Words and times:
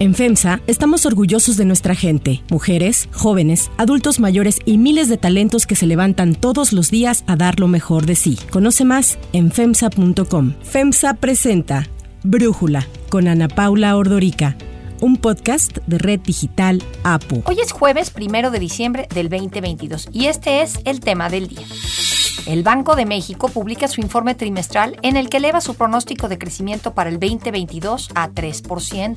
En 0.00 0.14
FEMSA 0.14 0.62
estamos 0.66 1.04
orgullosos 1.04 1.58
de 1.58 1.66
nuestra 1.66 1.94
gente, 1.94 2.42
mujeres, 2.48 3.10
jóvenes, 3.12 3.70
adultos 3.76 4.18
mayores 4.18 4.58
y 4.64 4.78
miles 4.78 5.10
de 5.10 5.18
talentos 5.18 5.66
que 5.66 5.76
se 5.76 5.86
levantan 5.86 6.34
todos 6.34 6.72
los 6.72 6.90
días 6.90 7.22
a 7.26 7.36
dar 7.36 7.60
lo 7.60 7.68
mejor 7.68 8.06
de 8.06 8.14
sí. 8.14 8.38
Conoce 8.48 8.86
más 8.86 9.18
en 9.34 9.52
FEMSA.com. 9.52 10.54
FEMSA 10.62 11.12
presenta 11.20 11.86
Brújula 12.22 12.86
con 13.10 13.28
Ana 13.28 13.48
Paula 13.48 13.94
Ordorica 13.94 14.56
un 15.02 15.16
podcast 15.16 15.78
de 15.86 15.98
Red 15.98 16.20
Digital 16.20 16.82
APU. 17.04 17.42
Hoy 17.46 17.58
es 17.60 17.72
jueves 17.72 18.10
primero 18.10 18.50
de 18.50 18.58
diciembre 18.58 19.08
del 19.14 19.28
2022 19.28 20.08
y 20.12 20.26
este 20.26 20.62
es 20.62 20.78
el 20.84 21.00
tema 21.00 21.30
del 21.30 21.48
día. 21.48 21.66
El 22.46 22.62
Banco 22.62 22.96
de 22.96 23.06
México 23.06 23.48
publica 23.48 23.88
su 23.88 24.00
informe 24.00 24.34
trimestral 24.34 24.98
en 25.02 25.16
el 25.16 25.28
que 25.28 25.38
eleva 25.38 25.60
su 25.60 25.74
pronóstico 25.74 26.28
de 26.28 26.38
crecimiento 26.38 26.94
para 26.94 27.10
el 27.10 27.20
2022 27.20 28.10
a 28.14 28.30
3%. 28.30 29.16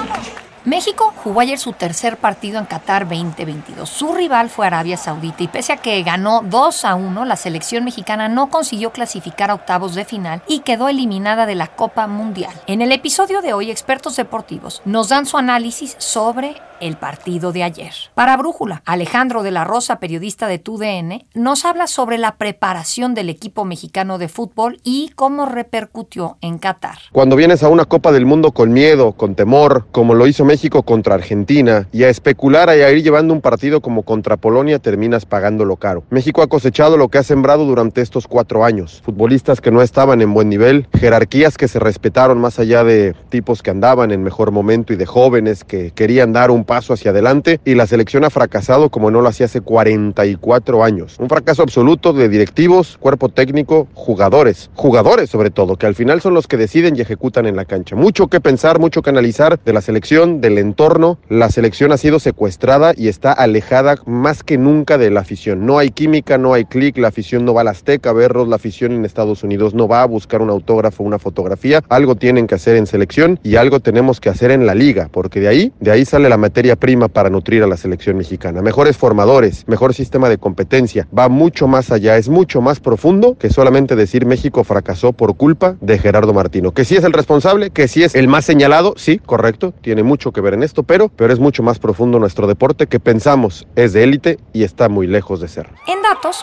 México 0.71 1.13
jugó 1.21 1.41
ayer 1.41 1.59
su 1.59 1.73
tercer 1.73 2.15
partido 2.15 2.57
en 2.57 2.63
Qatar 2.63 3.05
2022. 3.05 3.89
Su 3.89 4.13
rival 4.13 4.49
fue 4.49 4.65
Arabia 4.65 4.95
Saudita 4.95 5.43
y 5.43 5.49
pese 5.49 5.73
a 5.73 5.75
que 5.75 6.01
ganó 6.01 6.43
2 6.45 6.85
a 6.85 6.95
1, 6.95 7.25
la 7.25 7.35
selección 7.35 7.83
mexicana 7.83 8.29
no 8.29 8.49
consiguió 8.49 8.93
clasificar 8.93 9.51
a 9.51 9.55
octavos 9.55 9.95
de 9.95 10.05
final 10.05 10.41
y 10.47 10.59
quedó 10.59 10.87
eliminada 10.87 11.45
de 11.45 11.55
la 11.55 11.67
Copa 11.67 12.07
Mundial. 12.07 12.53
En 12.67 12.81
el 12.81 12.93
episodio 12.93 13.41
de 13.41 13.51
hoy, 13.51 13.69
expertos 13.69 14.15
deportivos 14.15 14.81
nos 14.85 15.09
dan 15.09 15.25
su 15.25 15.37
análisis 15.37 15.97
sobre 15.99 16.55
el 16.79 16.95
partido 16.95 17.51
de 17.51 17.63
ayer. 17.63 17.93
Para 18.15 18.35
Brújula, 18.37 18.81
Alejandro 18.85 19.43
de 19.43 19.51
la 19.51 19.65
Rosa, 19.65 19.99
periodista 19.99 20.47
de 20.47 20.57
TUDN, 20.57 21.25
nos 21.35 21.63
habla 21.63 21.85
sobre 21.85 22.17
la 22.17 22.37
preparación 22.37 23.13
del 23.13 23.29
equipo 23.29 23.65
mexicano 23.65 24.17
de 24.17 24.29
fútbol 24.29 24.79
y 24.83 25.11
cómo 25.15 25.45
repercutió 25.45 26.37
en 26.41 26.57
Qatar. 26.57 26.97
Cuando 27.11 27.35
vienes 27.35 27.61
a 27.61 27.69
una 27.69 27.85
Copa 27.85 28.11
del 28.11 28.25
Mundo 28.25 28.51
con 28.51 28.73
miedo, 28.73 29.11
con 29.11 29.35
temor, 29.35 29.87
como 29.91 30.15
lo 30.15 30.25
hizo 30.25 30.43
México 30.43 30.60
contra 30.69 31.15
Argentina, 31.15 31.87
y 31.91 32.03
a 32.03 32.09
especular 32.09 32.69
y 32.69 32.81
a 32.81 32.91
ir 32.91 33.03
llevando 33.03 33.33
un 33.33 33.41
partido 33.41 33.81
como 33.81 34.03
contra 34.03 34.37
Polonia, 34.37 34.79
terminas 34.79 35.25
pagándolo 35.25 35.75
caro. 35.75 36.03
México 36.09 36.41
ha 36.41 36.47
cosechado 36.47 36.97
lo 36.97 37.09
que 37.09 37.17
ha 37.17 37.23
sembrado 37.23 37.65
durante 37.65 38.01
estos 38.01 38.27
cuatro 38.27 38.63
años. 38.63 39.01
Futbolistas 39.03 39.59
que 39.61 39.71
no 39.71 39.81
estaban 39.81 40.21
en 40.21 40.33
buen 40.33 40.49
nivel, 40.49 40.87
jerarquías 40.97 41.57
que 41.57 41.67
se 41.67 41.79
respetaron 41.79 42.39
más 42.39 42.59
allá 42.59 42.83
de 42.83 43.15
tipos 43.29 43.63
que 43.63 43.71
andaban 43.71 44.11
en 44.11 44.23
mejor 44.23 44.51
momento 44.51 44.93
y 44.93 44.95
de 44.95 45.05
jóvenes 45.05 45.63
que 45.63 45.91
querían 45.91 46.33
dar 46.33 46.51
un 46.51 46.63
paso 46.63 46.93
hacia 46.93 47.11
adelante 47.11 47.59
y 47.65 47.75
la 47.75 47.87
selección 47.87 48.23
ha 48.23 48.29
fracasado 48.29 48.89
como 48.89 49.11
no 49.11 49.21
lo 49.21 49.29
hacía 49.29 49.47
hace 49.47 49.61
44 49.61 50.83
años. 50.83 51.17
Un 51.19 51.29
fracaso 51.29 51.63
absoluto 51.63 52.13
de 52.13 52.29
directivos, 52.29 52.97
cuerpo 52.99 53.29
técnico, 53.29 53.87
jugadores, 53.93 54.69
jugadores 54.75 55.29
sobre 55.29 55.49
todo, 55.49 55.75
que 55.75 55.85
al 55.85 55.95
final 55.95 56.21
son 56.21 56.33
los 56.33 56.47
que 56.47 56.57
deciden 56.57 56.95
y 56.95 57.01
ejecutan 57.01 57.45
en 57.45 57.55
la 57.55 57.65
cancha. 57.65 57.95
Mucho 57.95 58.27
que 58.27 58.39
pensar, 58.39 58.79
mucho 58.79 59.01
que 59.01 59.09
analizar 59.09 59.59
de 59.63 59.73
la 59.73 59.81
selección, 59.81 60.41
del 60.51 60.59
entorno. 60.59 61.17
La 61.29 61.49
selección 61.49 61.91
ha 61.91 61.97
sido 61.97 62.19
secuestrada 62.19 62.93
y 62.95 63.07
está 63.07 63.31
alejada 63.31 63.95
más 64.05 64.43
que 64.43 64.57
nunca 64.57 64.97
de 64.97 65.09
la 65.09 65.21
afición. 65.21 65.65
No 65.65 65.77
hay 65.79 65.89
química, 65.89 66.37
no 66.37 66.53
hay 66.53 66.65
clic, 66.65 66.97
la 66.97 67.07
afición 67.07 67.45
no 67.45 67.53
va 67.53 67.61
a 67.61 67.63
la 67.63 67.71
Azteca 67.71 68.09
a 68.09 68.13
verlos, 68.13 68.47
la 68.47 68.57
afición 68.57 68.91
en 68.91 69.05
Estados 69.05 69.43
Unidos 69.43 69.73
no 69.73 69.87
va 69.87 70.01
a 70.03 70.05
buscar 70.05 70.41
un 70.41 70.49
autógrafo, 70.49 71.03
una 71.03 71.19
fotografía. 71.19 71.81
Algo 71.89 72.15
tienen 72.15 72.47
que 72.47 72.55
hacer 72.55 72.75
en 72.75 72.85
selección 72.85 73.39
y 73.43 73.55
algo 73.55 73.79
tenemos 73.79 74.19
que 74.19 74.29
hacer 74.29 74.51
en 74.51 74.65
la 74.65 74.75
liga, 74.75 75.09
porque 75.11 75.39
de 75.39 75.47
ahí, 75.47 75.73
de 75.79 75.91
ahí 75.91 76.05
sale 76.05 76.29
la 76.29 76.37
materia 76.37 76.75
prima 76.75 77.07
para 77.07 77.29
nutrir 77.29 77.63
a 77.63 77.67
la 77.67 77.77
selección 77.77 78.17
mexicana. 78.17 78.61
Mejores 78.61 78.97
formadores, 78.97 79.63
mejor 79.67 79.93
sistema 79.93 80.29
de 80.29 80.37
competencia. 80.37 81.07
Va 81.17 81.29
mucho 81.29 81.67
más 81.67 81.91
allá, 81.91 82.17
es 82.17 82.29
mucho 82.29 82.61
más 82.61 82.79
profundo 82.79 83.37
que 83.39 83.49
solamente 83.49 83.95
decir 83.95 84.25
México 84.25 84.63
fracasó 84.63 85.13
por 85.13 85.35
culpa 85.37 85.77
de 85.79 85.97
Gerardo 85.97 86.33
Martino. 86.33 86.71
Que 86.73 86.85
sí 86.85 86.95
es 86.95 87.03
el 87.03 87.13
responsable, 87.13 87.69
que 87.69 87.87
sí 87.87 88.03
es 88.03 88.15
el 88.15 88.27
más 88.27 88.45
señalado, 88.45 88.93
sí, 88.97 89.17
correcto, 89.17 89.73
tiene 89.81 90.03
mucho 90.03 90.31
que 90.31 90.40
ver 90.41 90.53
en 90.53 90.63
esto, 90.63 90.83
pero, 90.83 91.09
pero 91.09 91.33
es 91.33 91.39
mucho 91.39 91.63
más 91.63 91.79
profundo 91.79 92.19
nuestro 92.19 92.47
deporte 92.47 92.87
que 92.87 92.99
pensamos 92.99 93.67
es 93.75 93.93
de 93.93 94.03
élite 94.03 94.39
y 94.53 94.63
está 94.63 94.89
muy 94.89 95.07
lejos 95.07 95.39
de 95.39 95.47
ser. 95.47 95.69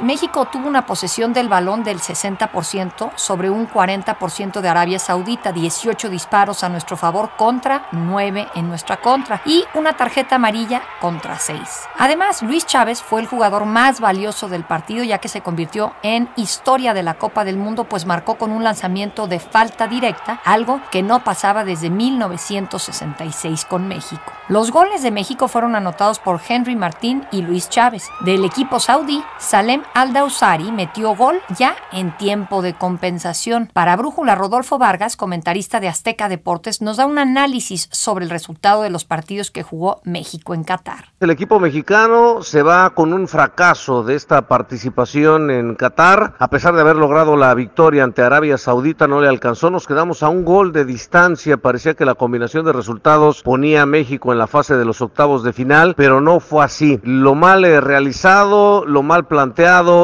México 0.02 0.46
tuvo 0.46 0.68
una 0.68 0.86
posesión 0.86 1.32
del 1.32 1.48
balón 1.48 1.84
del 1.84 2.00
60% 2.00 3.10
sobre 3.16 3.50
un 3.50 3.68
40% 3.68 4.60
de 4.60 4.68
Arabia 4.68 4.98
Saudita, 4.98 5.52
18 5.52 6.08
disparos 6.08 6.64
a 6.64 6.68
nuestro 6.68 6.96
favor 6.96 7.30
contra 7.36 7.86
9 7.92 8.48
en 8.54 8.68
nuestra 8.68 8.98
contra 8.98 9.42
y 9.44 9.64
una 9.74 9.96
tarjeta 9.96 10.36
amarilla 10.36 10.82
contra 11.00 11.38
6. 11.38 11.60
Además, 11.98 12.42
Luis 12.42 12.66
Chávez 12.66 13.02
fue 13.02 13.20
el 13.20 13.26
jugador 13.26 13.66
más 13.66 14.00
valioso 14.00 14.48
del 14.48 14.64
partido 14.64 15.04
ya 15.04 15.18
que 15.18 15.28
se 15.28 15.42
convirtió 15.42 15.92
en 16.02 16.28
historia 16.36 16.94
de 16.94 17.02
la 17.02 17.14
Copa 17.14 17.44
del 17.44 17.56
Mundo 17.56 17.84
pues 17.84 18.06
marcó 18.06 18.36
con 18.36 18.52
un 18.52 18.64
lanzamiento 18.64 19.26
de 19.26 19.38
falta 19.38 19.86
directa, 19.86 20.40
algo 20.44 20.80
que 20.90 21.02
no 21.02 21.24
pasaba 21.24 21.64
desde 21.64 21.90
1966 21.90 23.64
con 23.64 23.86
México. 23.86 24.32
Los 24.48 24.70
goles 24.70 25.02
de 25.02 25.10
México 25.10 25.46
fueron 25.46 25.76
anotados 25.76 26.18
por 26.18 26.40
Henry 26.46 26.74
Martín 26.74 27.26
y 27.30 27.42
Luis 27.42 27.68
Chávez. 27.68 28.08
Del 28.20 28.44
equipo 28.44 28.80
saudí, 28.80 29.22
Salem 29.58 29.82
Al-Dawsari 29.92 30.70
metió 30.70 31.16
gol 31.16 31.41
ya 31.58 31.74
en 31.91 32.16
tiempo 32.16 32.62
de 32.62 32.74
compensación. 32.74 33.69
Para 33.72 33.96
Brújula, 33.96 34.36
Rodolfo 34.36 34.78
Vargas, 34.78 35.16
comentarista 35.16 35.80
de 35.80 35.88
Azteca 35.88 36.28
Deportes, 36.28 36.80
nos 36.80 36.98
da 36.98 37.06
un 37.06 37.19
análisis 37.19 37.88
sobre 37.91 38.24
el 38.24 38.30
resultado 38.30 38.82
de 38.82 38.91
los 38.91 39.04
partidos 39.04 39.50
que 39.50 39.64
jugó 39.64 40.00
México 40.04 40.54
en 40.54 40.62
Qatar. 40.62 41.06
El 41.18 41.30
equipo 41.30 41.58
mexicano 41.58 42.44
se 42.44 42.62
va 42.62 42.91
con 42.91 43.12
un 43.12 43.26
fracaso 43.26 44.04
de 44.04 44.14
esta 44.14 44.47
participación 44.47 45.50
en 45.50 45.74
Qatar. 45.74 46.36
A 46.38 46.50
pesar 46.50 46.76
de 46.76 46.82
haber 46.82 46.94
logrado 46.94 47.36
la 47.36 47.52
victoria 47.54 48.04
ante 48.04 48.22
Arabia 48.22 48.58
Saudita, 48.58 49.08
no 49.08 49.20
le 49.20 49.26
alcanzó. 49.26 49.70
Nos 49.70 49.88
quedamos 49.88 50.22
a 50.22 50.28
un 50.28 50.44
gol 50.44 50.72
de 50.72 50.84
distancia. 50.84 51.56
Parecía 51.56 51.94
que 51.94 52.04
la 52.04 52.14
combinación 52.14 52.64
de 52.64 52.72
resultados 52.72 53.42
ponía 53.42 53.82
a 53.82 53.86
México 53.86 54.30
en 54.30 54.38
la 54.38 54.47
fase 54.47 54.76
de 54.76 54.84
los 54.84 55.00
octavos 55.00 55.42
de 55.42 55.52
final, 55.52 55.94
pero 55.97 56.20
no 56.20 56.38
fue 56.38 56.64
así. 56.64 57.00
Lo 57.02 57.34
mal 57.34 57.64
realizado, 57.82 58.86
lo 58.86 59.02
mal 59.02 59.26
planteado 59.26 59.47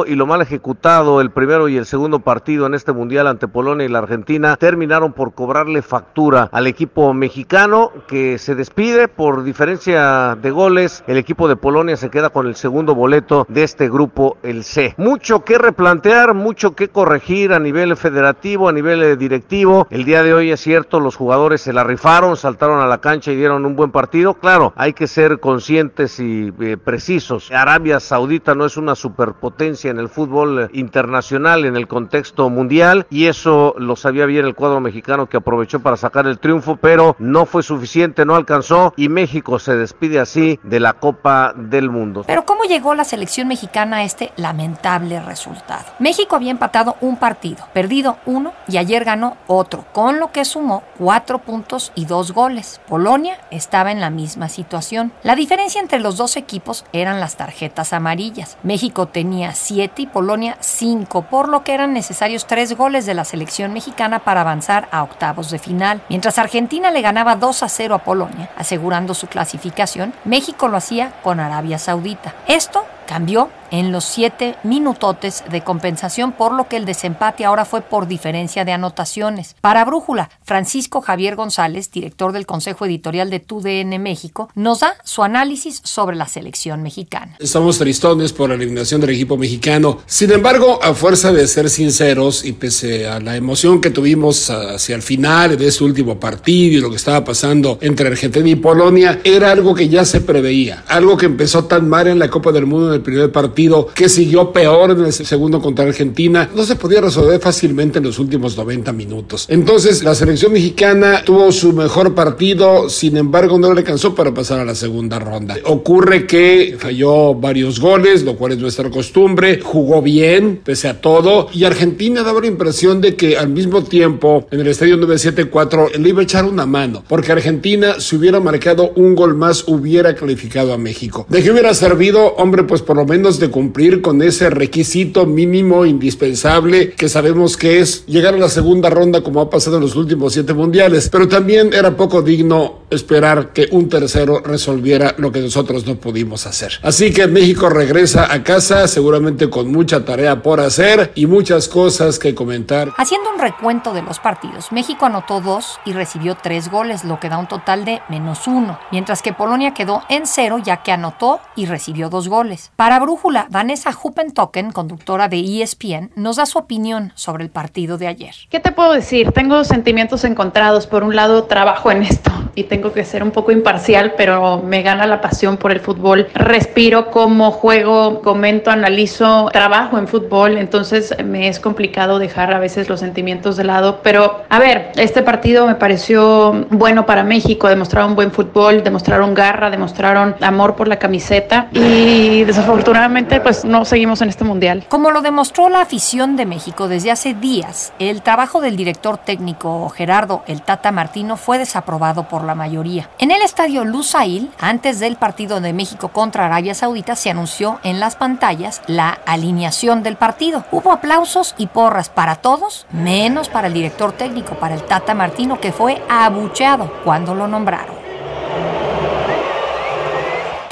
y 0.05 0.15
lo 0.15 0.25
mal 0.25 0.41
ejecutado 0.41 1.21
el 1.21 1.29
primero 1.29 1.69
y 1.69 1.77
el 1.77 1.85
segundo 1.85 2.19
partido 2.19 2.65
en 2.65 2.73
este 2.73 2.91
mundial 2.91 3.27
ante 3.27 3.47
Polonia 3.47 3.85
y 3.85 3.89
la 3.89 3.99
Argentina 3.99 4.55
terminaron 4.57 5.13
por 5.13 5.33
cobrarle 5.33 5.81
factura 5.81 6.49
al 6.51 6.67
equipo 6.67 7.13
mexicano 7.13 7.91
que 8.07 8.37
se 8.37 8.55
despide 8.55 9.07
por 9.07 9.43
diferencia 9.43 10.35
de 10.41 10.51
goles, 10.51 11.03
el 11.07 11.17
equipo 11.17 11.47
de 11.47 11.55
Polonia 11.55 11.95
se 11.95 12.09
queda 12.09 12.29
con 12.29 12.47
el 12.47 12.55
segundo 12.55 12.95
boleto 12.95 13.45
de 13.49 13.63
este 13.63 13.89
grupo, 13.89 14.37
el 14.43 14.63
C. 14.63 14.93
Mucho 14.97 15.43
que 15.43 15.57
replantear, 15.57 16.33
mucho 16.33 16.75
que 16.75 16.89
corregir 16.89 17.53
a 17.53 17.59
nivel 17.59 17.95
federativo, 17.95 18.67
a 18.67 18.73
nivel 18.73 19.17
directivo. 19.17 19.87
El 19.89 20.05
día 20.05 20.23
de 20.23 20.33
hoy 20.33 20.51
es 20.51 20.59
cierto, 20.59 20.99
los 20.99 21.15
jugadores 21.15 21.61
se 21.61 21.73
la 21.73 21.83
rifaron, 21.83 22.35
saltaron 22.35 22.81
a 22.81 22.87
la 22.87 22.99
cancha 22.99 23.31
y 23.31 23.35
dieron 23.35 23.65
un 23.65 23.75
buen 23.75 23.91
partido. 23.91 24.33
Claro, 24.33 24.73
hay 24.75 24.93
que 24.93 25.07
ser 25.07 25.39
conscientes 25.39 26.19
y 26.19 26.51
eh, 26.59 26.77
precisos. 26.77 27.51
Arabia 27.51 27.99
Saudita 27.99 28.55
no 28.55 28.65
es 28.65 28.77
una 28.77 28.95
superpotencia 29.25 29.89
en 29.89 29.99
el 29.99 30.09
fútbol 30.09 30.63
eh, 30.63 30.69
internacional, 30.73 31.65
en 31.65 31.75
el 31.75 31.87
contexto 31.87 32.49
mundial, 32.49 33.07
y 33.09 33.25
eso 33.25 33.73
lo 33.77 33.95
sabía 33.95 34.25
bien 34.25 34.45
el 34.45 34.55
cuadro 34.55 34.79
mexicano 34.79 35.27
que 35.27 35.37
aprovechó 35.37 35.79
para 35.79 35.97
sacar 35.97 36.27
el 36.27 36.37
triunfo, 36.37 36.75
pero 36.75 37.15
no 37.17 37.45
fue 37.45 37.63
suficiente, 37.63 38.25
no 38.25 38.35
alcanzó 38.35 38.93
y 38.95 39.09
México 39.09 39.57
se 39.57 39.75
despide 39.75 40.19
así 40.19 40.59
de 40.63 40.79
la 40.79 40.93
Copa 40.93 41.53
del 41.55 41.89
Mundo. 41.89 42.23
Pero 42.27 42.45
¿cómo 42.45 42.65
llegó 42.65 42.93
la 42.93 43.03
selección 43.03 43.47
mexicana 43.47 43.97
a 43.97 44.03
este 44.03 44.31
lamentable 44.37 45.19
resultado? 45.21 45.85
México 45.99 46.35
había 46.35 46.51
empatado 46.51 46.95
un 47.01 47.17
partido, 47.17 47.65
perdido 47.73 48.17
uno 48.25 48.53
y 48.67 48.77
ayer 48.77 49.03
ganó 49.05 49.37
otro, 49.47 49.85
con 49.91 50.19
lo 50.19 50.31
que 50.31 50.45
sumó 50.45 50.83
cuatro 50.97 51.39
puntos 51.39 51.91
y 51.95 52.05
dos 52.05 52.31
goles. 52.31 52.79
Polonia 52.87 53.39
estaba 53.49 53.91
en 53.91 54.01
la 54.01 54.09
misma 54.09 54.49
situación. 54.49 55.11
La 55.23 55.35
diferencia 55.35 55.81
entre 55.81 55.99
los 55.99 56.17
dos 56.17 56.37
equipos 56.37 56.85
eran 56.93 57.19
las 57.19 57.37
tarjetas 57.37 57.93
amarillas. 57.93 58.57
México 58.63 59.07
tenía 59.15 59.53
siete 59.53 60.01
y 60.01 60.07
Polonia 60.07 60.57
cinco, 60.59 61.21
por 61.21 61.47
lo 61.47 61.63
que 61.63 61.73
eran 61.73 61.93
necesarios 61.93 62.47
tres 62.47 62.75
goles 62.75 63.05
de 63.05 63.13
la 63.13 63.23
selección 63.23 63.71
mexicana 63.71 64.19
para 64.19 64.41
avanzar 64.41 64.89
a 64.91 65.03
octavos 65.03 65.49
de 65.51 65.57
final. 65.57 66.01
Mientras 66.09 66.37
Argentina 66.37 66.91
le 66.91 67.01
ganaba 67.01 67.37
2 67.37 67.63
a 67.63 67.69
0 67.69 67.95
a 67.95 67.99
Polonia, 67.99 68.49
asegurando 68.57 69.13
su 69.13 69.27
clasificación 69.27 70.13
México 70.25 70.67
lo 70.67 70.75
hacía 70.75 71.13
con 71.23 71.39
Arabia 71.39 71.79
Saudita. 71.79 72.35
Esto 72.45 72.83
cambió 73.05 73.49
en 73.71 73.91
los 73.91 74.05
siete 74.05 74.55
minutotes 74.63 75.43
de 75.51 75.63
compensación, 75.63 76.31
por 76.31 76.53
lo 76.53 76.67
que 76.67 76.77
el 76.77 76.85
desempate 76.85 77.45
ahora 77.45 77.65
fue 77.65 77.81
por 77.81 78.07
diferencia 78.07 78.63
de 78.63 78.71
anotaciones. 78.71 79.55
Para 79.61 79.83
Brújula, 79.85 80.29
Francisco 80.43 81.01
Javier 81.01 81.35
González, 81.35 81.91
director 81.91 82.31
del 82.31 82.45
Consejo 82.45 82.85
Editorial 82.85 83.29
de 83.29 83.39
TUDN 83.39 84.01
México, 84.01 84.49
nos 84.55 84.81
da 84.81 84.95
su 85.03 85.23
análisis 85.23 85.81
sobre 85.83 86.15
la 86.15 86.27
selección 86.27 86.83
mexicana. 86.83 87.35
Estamos 87.39 87.77
tristones 87.77 88.33
por 88.33 88.49
la 88.49 88.55
eliminación 88.55 89.01
del 89.01 89.11
equipo 89.11 89.37
mexicano. 89.37 89.99
Sin 90.05 90.31
embargo, 90.31 90.79
a 90.81 90.93
fuerza 90.93 91.31
de 91.31 91.47
ser 91.47 91.69
sinceros 91.69 92.45
y 92.45 92.53
pese 92.53 93.07
a 93.07 93.19
la 93.19 93.35
emoción 93.35 93.81
que 93.81 93.89
tuvimos 93.89 94.49
hacia 94.49 94.95
el 94.95 95.01
final 95.01 95.57
de 95.57 95.67
ese 95.67 95.83
último 95.83 96.19
partido 96.19 96.77
y 96.77 96.81
lo 96.81 96.89
que 96.89 96.95
estaba 96.95 97.23
pasando 97.23 97.77
entre 97.81 98.07
Argentina 98.07 98.49
y 98.49 98.55
Polonia, 98.55 99.19
era 99.23 99.51
algo 99.51 99.75
que 99.75 99.89
ya 99.89 100.05
se 100.05 100.21
preveía, 100.21 100.83
algo 100.87 101.17
que 101.17 101.25
empezó 101.25 101.65
tan 101.65 101.89
mal 101.89 102.07
en 102.07 102.19
la 102.19 102.29
Copa 102.29 102.51
del 102.51 102.65
Mundo 102.65 102.94
el 102.95 103.01
primer 103.01 103.31
partido 103.31 103.87
que 103.93 104.09
siguió 104.09 104.51
peor 104.51 104.91
en 104.91 105.05
el 105.05 105.13
segundo 105.13 105.61
contra 105.61 105.85
Argentina, 105.85 106.49
no 106.55 106.63
se 106.63 106.75
podía 106.75 107.01
resolver 107.01 107.39
fácilmente 107.39 107.99
en 107.99 108.05
los 108.05 108.19
últimos 108.19 108.57
90 108.57 108.91
minutos. 108.93 109.45
Entonces, 109.49 110.03
la 110.03 110.15
selección 110.15 110.53
mexicana 110.53 111.23
tuvo 111.25 111.51
su 111.51 111.73
mejor 111.73 112.15
partido, 112.15 112.89
sin 112.89 113.17
embargo, 113.17 113.57
no 113.57 113.73
le 113.73 113.81
alcanzó 113.81 114.15
para 114.15 114.33
pasar 114.33 114.59
a 114.59 114.65
la 114.65 114.75
segunda 114.75 115.19
ronda. 115.19 115.55
Ocurre 115.65 116.25
que 116.25 116.75
falló 116.79 117.35
varios 117.35 117.79
goles, 117.79 118.23
lo 118.23 118.35
cual 118.35 118.53
es 118.53 118.59
nuestra 118.59 118.89
costumbre, 118.89 119.59
jugó 119.61 120.01
bien, 120.01 120.61
pese 120.63 120.87
a 120.87 121.01
todo, 121.01 121.49
y 121.53 121.63
Argentina 121.63 122.23
daba 122.23 122.41
la 122.41 122.47
impresión 122.47 123.01
de 123.01 123.15
que 123.15 123.37
al 123.37 123.49
mismo 123.49 123.83
tiempo, 123.83 124.47
en 124.51 124.61
el 124.61 124.67
estadio 124.67 124.97
974, 124.97 125.89
le 125.99 126.09
iba 126.09 126.21
a 126.21 126.23
echar 126.23 126.45
una 126.45 126.65
mano, 126.65 127.03
porque 127.07 127.31
Argentina, 127.31 127.99
si 127.99 128.15
hubiera 128.15 128.39
marcado 128.39 128.91
un 128.95 129.15
gol 129.15 129.35
más, 129.35 129.67
hubiera 129.67 130.15
calificado 130.15 130.73
a 130.73 130.77
México. 130.77 131.25
¿De 131.29 131.43
qué 131.43 131.51
hubiera 131.51 131.73
servido, 131.73 132.35
hombre, 132.35 132.63
pues 132.63 132.81
por 132.85 132.97
lo 132.97 133.05
menos 133.05 133.39
de 133.39 133.49
cumplir 133.49 134.01
con 134.01 134.21
ese 134.21 134.49
requisito 134.49 135.25
mínimo 135.25 135.85
indispensable 135.85 136.91
que 136.91 137.09
sabemos 137.09 137.57
que 137.57 137.79
es 137.79 138.05
llegar 138.05 138.35
a 138.35 138.37
la 138.37 138.49
segunda 138.49 138.89
ronda 138.89 139.21
como 139.21 139.41
ha 139.41 139.49
pasado 139.49 139.77
en 139.77 139.83
los 139.83 139.95
últimos 139.95 140.33
siete 140.33 140.53
mundiales, 140.53 141.09
pero 141.09 141.27
también 141.27 141.73
era 141.73 141.95
poco 141.97 142.21
digno 142.21 142.81
esperar 142.89 143.51
que 143.53 143.67
un 143.71 143.89
tercero 143.89 144.41
resolviera 144.43 145.15
lo 145.17 145.31
que 145.31 145.41
nosotros 145.41 145.85
no 145.85 145.95
pudimos 145.95 146.45
hacer. 146.45 146.73
Así 146.83 147.11
que 147.11 147.27
México 147.27 147.69
regresa 147.69 148.31
a 148.31 148.43
casa 148.43 148.87
seguramente 148.87 149.49
con 149.49 149.71
mucha 149.71 150.05
tarea 150.05 150.41
por 150.41 150.59
hacer 150.59 151.11
y 151.15 151.25
muchas 151.25 151.67
cosas 151.67 152.19
que 152.19 152.35
comentar. 152.35 152.91
Haciendo 152.97 153.31
un 153.33 153.39
recuento 153.39 153.93
de 153.93 154.01
los 154.01 154.19
partidos, 154.19 154.71
México 154.71 155.05
anotó 155.05 155.41
dos 155.41 155.79
y 155.85 155.93
recibió 155.93 156.35
tres 156.35 156.69
goles, 156.69 157.03
lo 157.03 157.19
que 157.19 157.29
da 157.29 157.37
un 157.37 157.47
total 157.47 157.85
de 157.85 158.01
menos 158.09 158.47
uno, 158.47 158.79
mientras 158.91 159.21
que 159.21 159.33
Polonia 159.33 159.73
quedó 159.73 160.03
en 160.09 160.27
cero 160.27 160.59
ya 160.63 160.83
que 160.83 160.91
anotó 160.91 161.39
y 161.55 161.65
recibió 161.65 162.09
dos 162.09 162.27
goles. 162.27 162.71
Para 162.75 162.99
Brújula, 162.99 163.47
Vanessa 163.49 163.89
Huppentocken, 163.89 164.73
conductora 164.73 165.29
de 165.29 165.61
ESPN, 165.61 166.11
nos 166.17 166.35
da 166.35 166.45
su 166.45 166.59
opinión 166.59 167.13
sobre 167.15 167.45
el 167.45 167.49
partido 167.49 167.97
de 167.97 168.07
ayer. 168.07 168.35
¿Qué 168.49 168.59
te 168.59 168.73
puedo 168.73 168.91
decir? 168.91 169.31
Tengo 169.31 169.63
sentimientos 169.63 170.25
encontrados. 170.25 170.85
Por 170.85 171.03
un 171.03 171.15
lado, 171.15 171.45
trabajo 171.45 171.89
en 171.89 172.03
esto 172.03 172.31
y 172.53 172.63
tengo 172.63 172.91
que 172.91 173.05
ser 173.05 173.23
un 173.23 173.31
poco 173.31 173.51
imparcial, 173.51 174.15
pero 174.17 174.61
me 174.61 174.81
gana 174.81 175.05
la 175.05 175.21
pasión 175.21 175.55
por 175.55 175.71
el 175.71 175.79
fútbol. 175.79 176.27
Respiro 176.33 177.11
como 177.11 177.51
juego, 177.51 178.21
comento, 178.21 178.71
analizo, 178.71 179.49
trabajo 179.53 179.97
en 179.97 180.07
fútbol, 180.07 180.57
entonces 180.57 181.15
me 181.23 181.47
es 181.47 181.61
complicado 181.61 182.19
dejar 182.19 182.53
a 182.53 182.59
veces 182.59 182.89
los 182.89 182.99
sentimientos 182.99 183.55
de 183.57 183.65
lado. 183.65 183.99
Pero 184.03 184.43
a 184.49 184.59
ver, 184.59 184.91
este 184.95 185.21
partido 185.21 185.65
me 185.67 185.75
pareció 185.75 186.65
bueno 186.69 187.05
para 187.05 187.23
México, 187.23 187.69
demostraron 187.69 188.15
buen 188.15 188.31
fútbol, 188.31 188.83
demostraron 188.83 189.33
garra, 189.33 189.69
demostraron 189.69 190.35
amor 190.41 190.75
por 190.75 190.89
la 190.89 190.97
camiseta 190.97 191.67
y 191.73 192.43
desafortunadamente 192.65 193.39
pues 193.41 193.63
no 193.63 193.85
seguimos 193.85 194.23
en 194.23 194.29
este 194.29 194.43
mundial. 194.43 194.85
Como 194.89 195.11
lo 195.11 195.21
demostró 195.21 195.69
la 195.69 195.81
afición 195.81 196.35
de 196.35 196.47
México 196.47 196.87
desde 196.87 197.11
hace 197.11 197.35
días, 197.35 197.93
el 197.99 198.23
trabajo 198.23 198.59
del 198.59 198.75
director 198.75 199.19
técnico 199.19 199.87
Gerardo 199.89 200.43
El 200.47 200.63
Tata 200.63 200.91
Martino 200.91 201.37
fue 201.37 201.59
desaprobado 201.59 202.27
por 202.27 202.43
la 202.43 202.55
mayoría. 202.55 203.07
En 203.19 203.29
el 203.29 203.43
estadio 203.43 203.85
Lusail, 203.85 204.49
antes 204.59 204.99
del 204.99 205.15
partido 205.15 205.61
de 205.61 205.73
México 205.73 206.07
contra 206.07 206.47
Arabia 206.47 206.73
Saudita, 206.73 207.15
se 207.15 207.29
anunció 207.29 207.79
en 207.83 207.99
las 207.99 208.15
pantallas 208.15 208.81
la 208.87 209.19
alineación 209.27 210.01
del 210.01 210.15
partido. 210.15 210.65
Hubo 210.71 210.91
aplausos 210.91 211.53
y 211.59 211.67
porras 211.67 212.09
para 212.09 212.35
todos, 212.35 212.87
menos 212.91 213.47
para 213.47 213.67
el 213.67 213.73
director 213.73 214.11
técnico, 214.11 214.55
para 214.55 214.73
el 214.73 214.81
Tata 214.81 215.13
Martino, 215.13 215.59
que 215.59 215.71
fue 215.71 216.01
abucheado 216.09 216.91
cuando 217.03 217.35
lo 217.35 217.47
nombraron. 217.47 218.04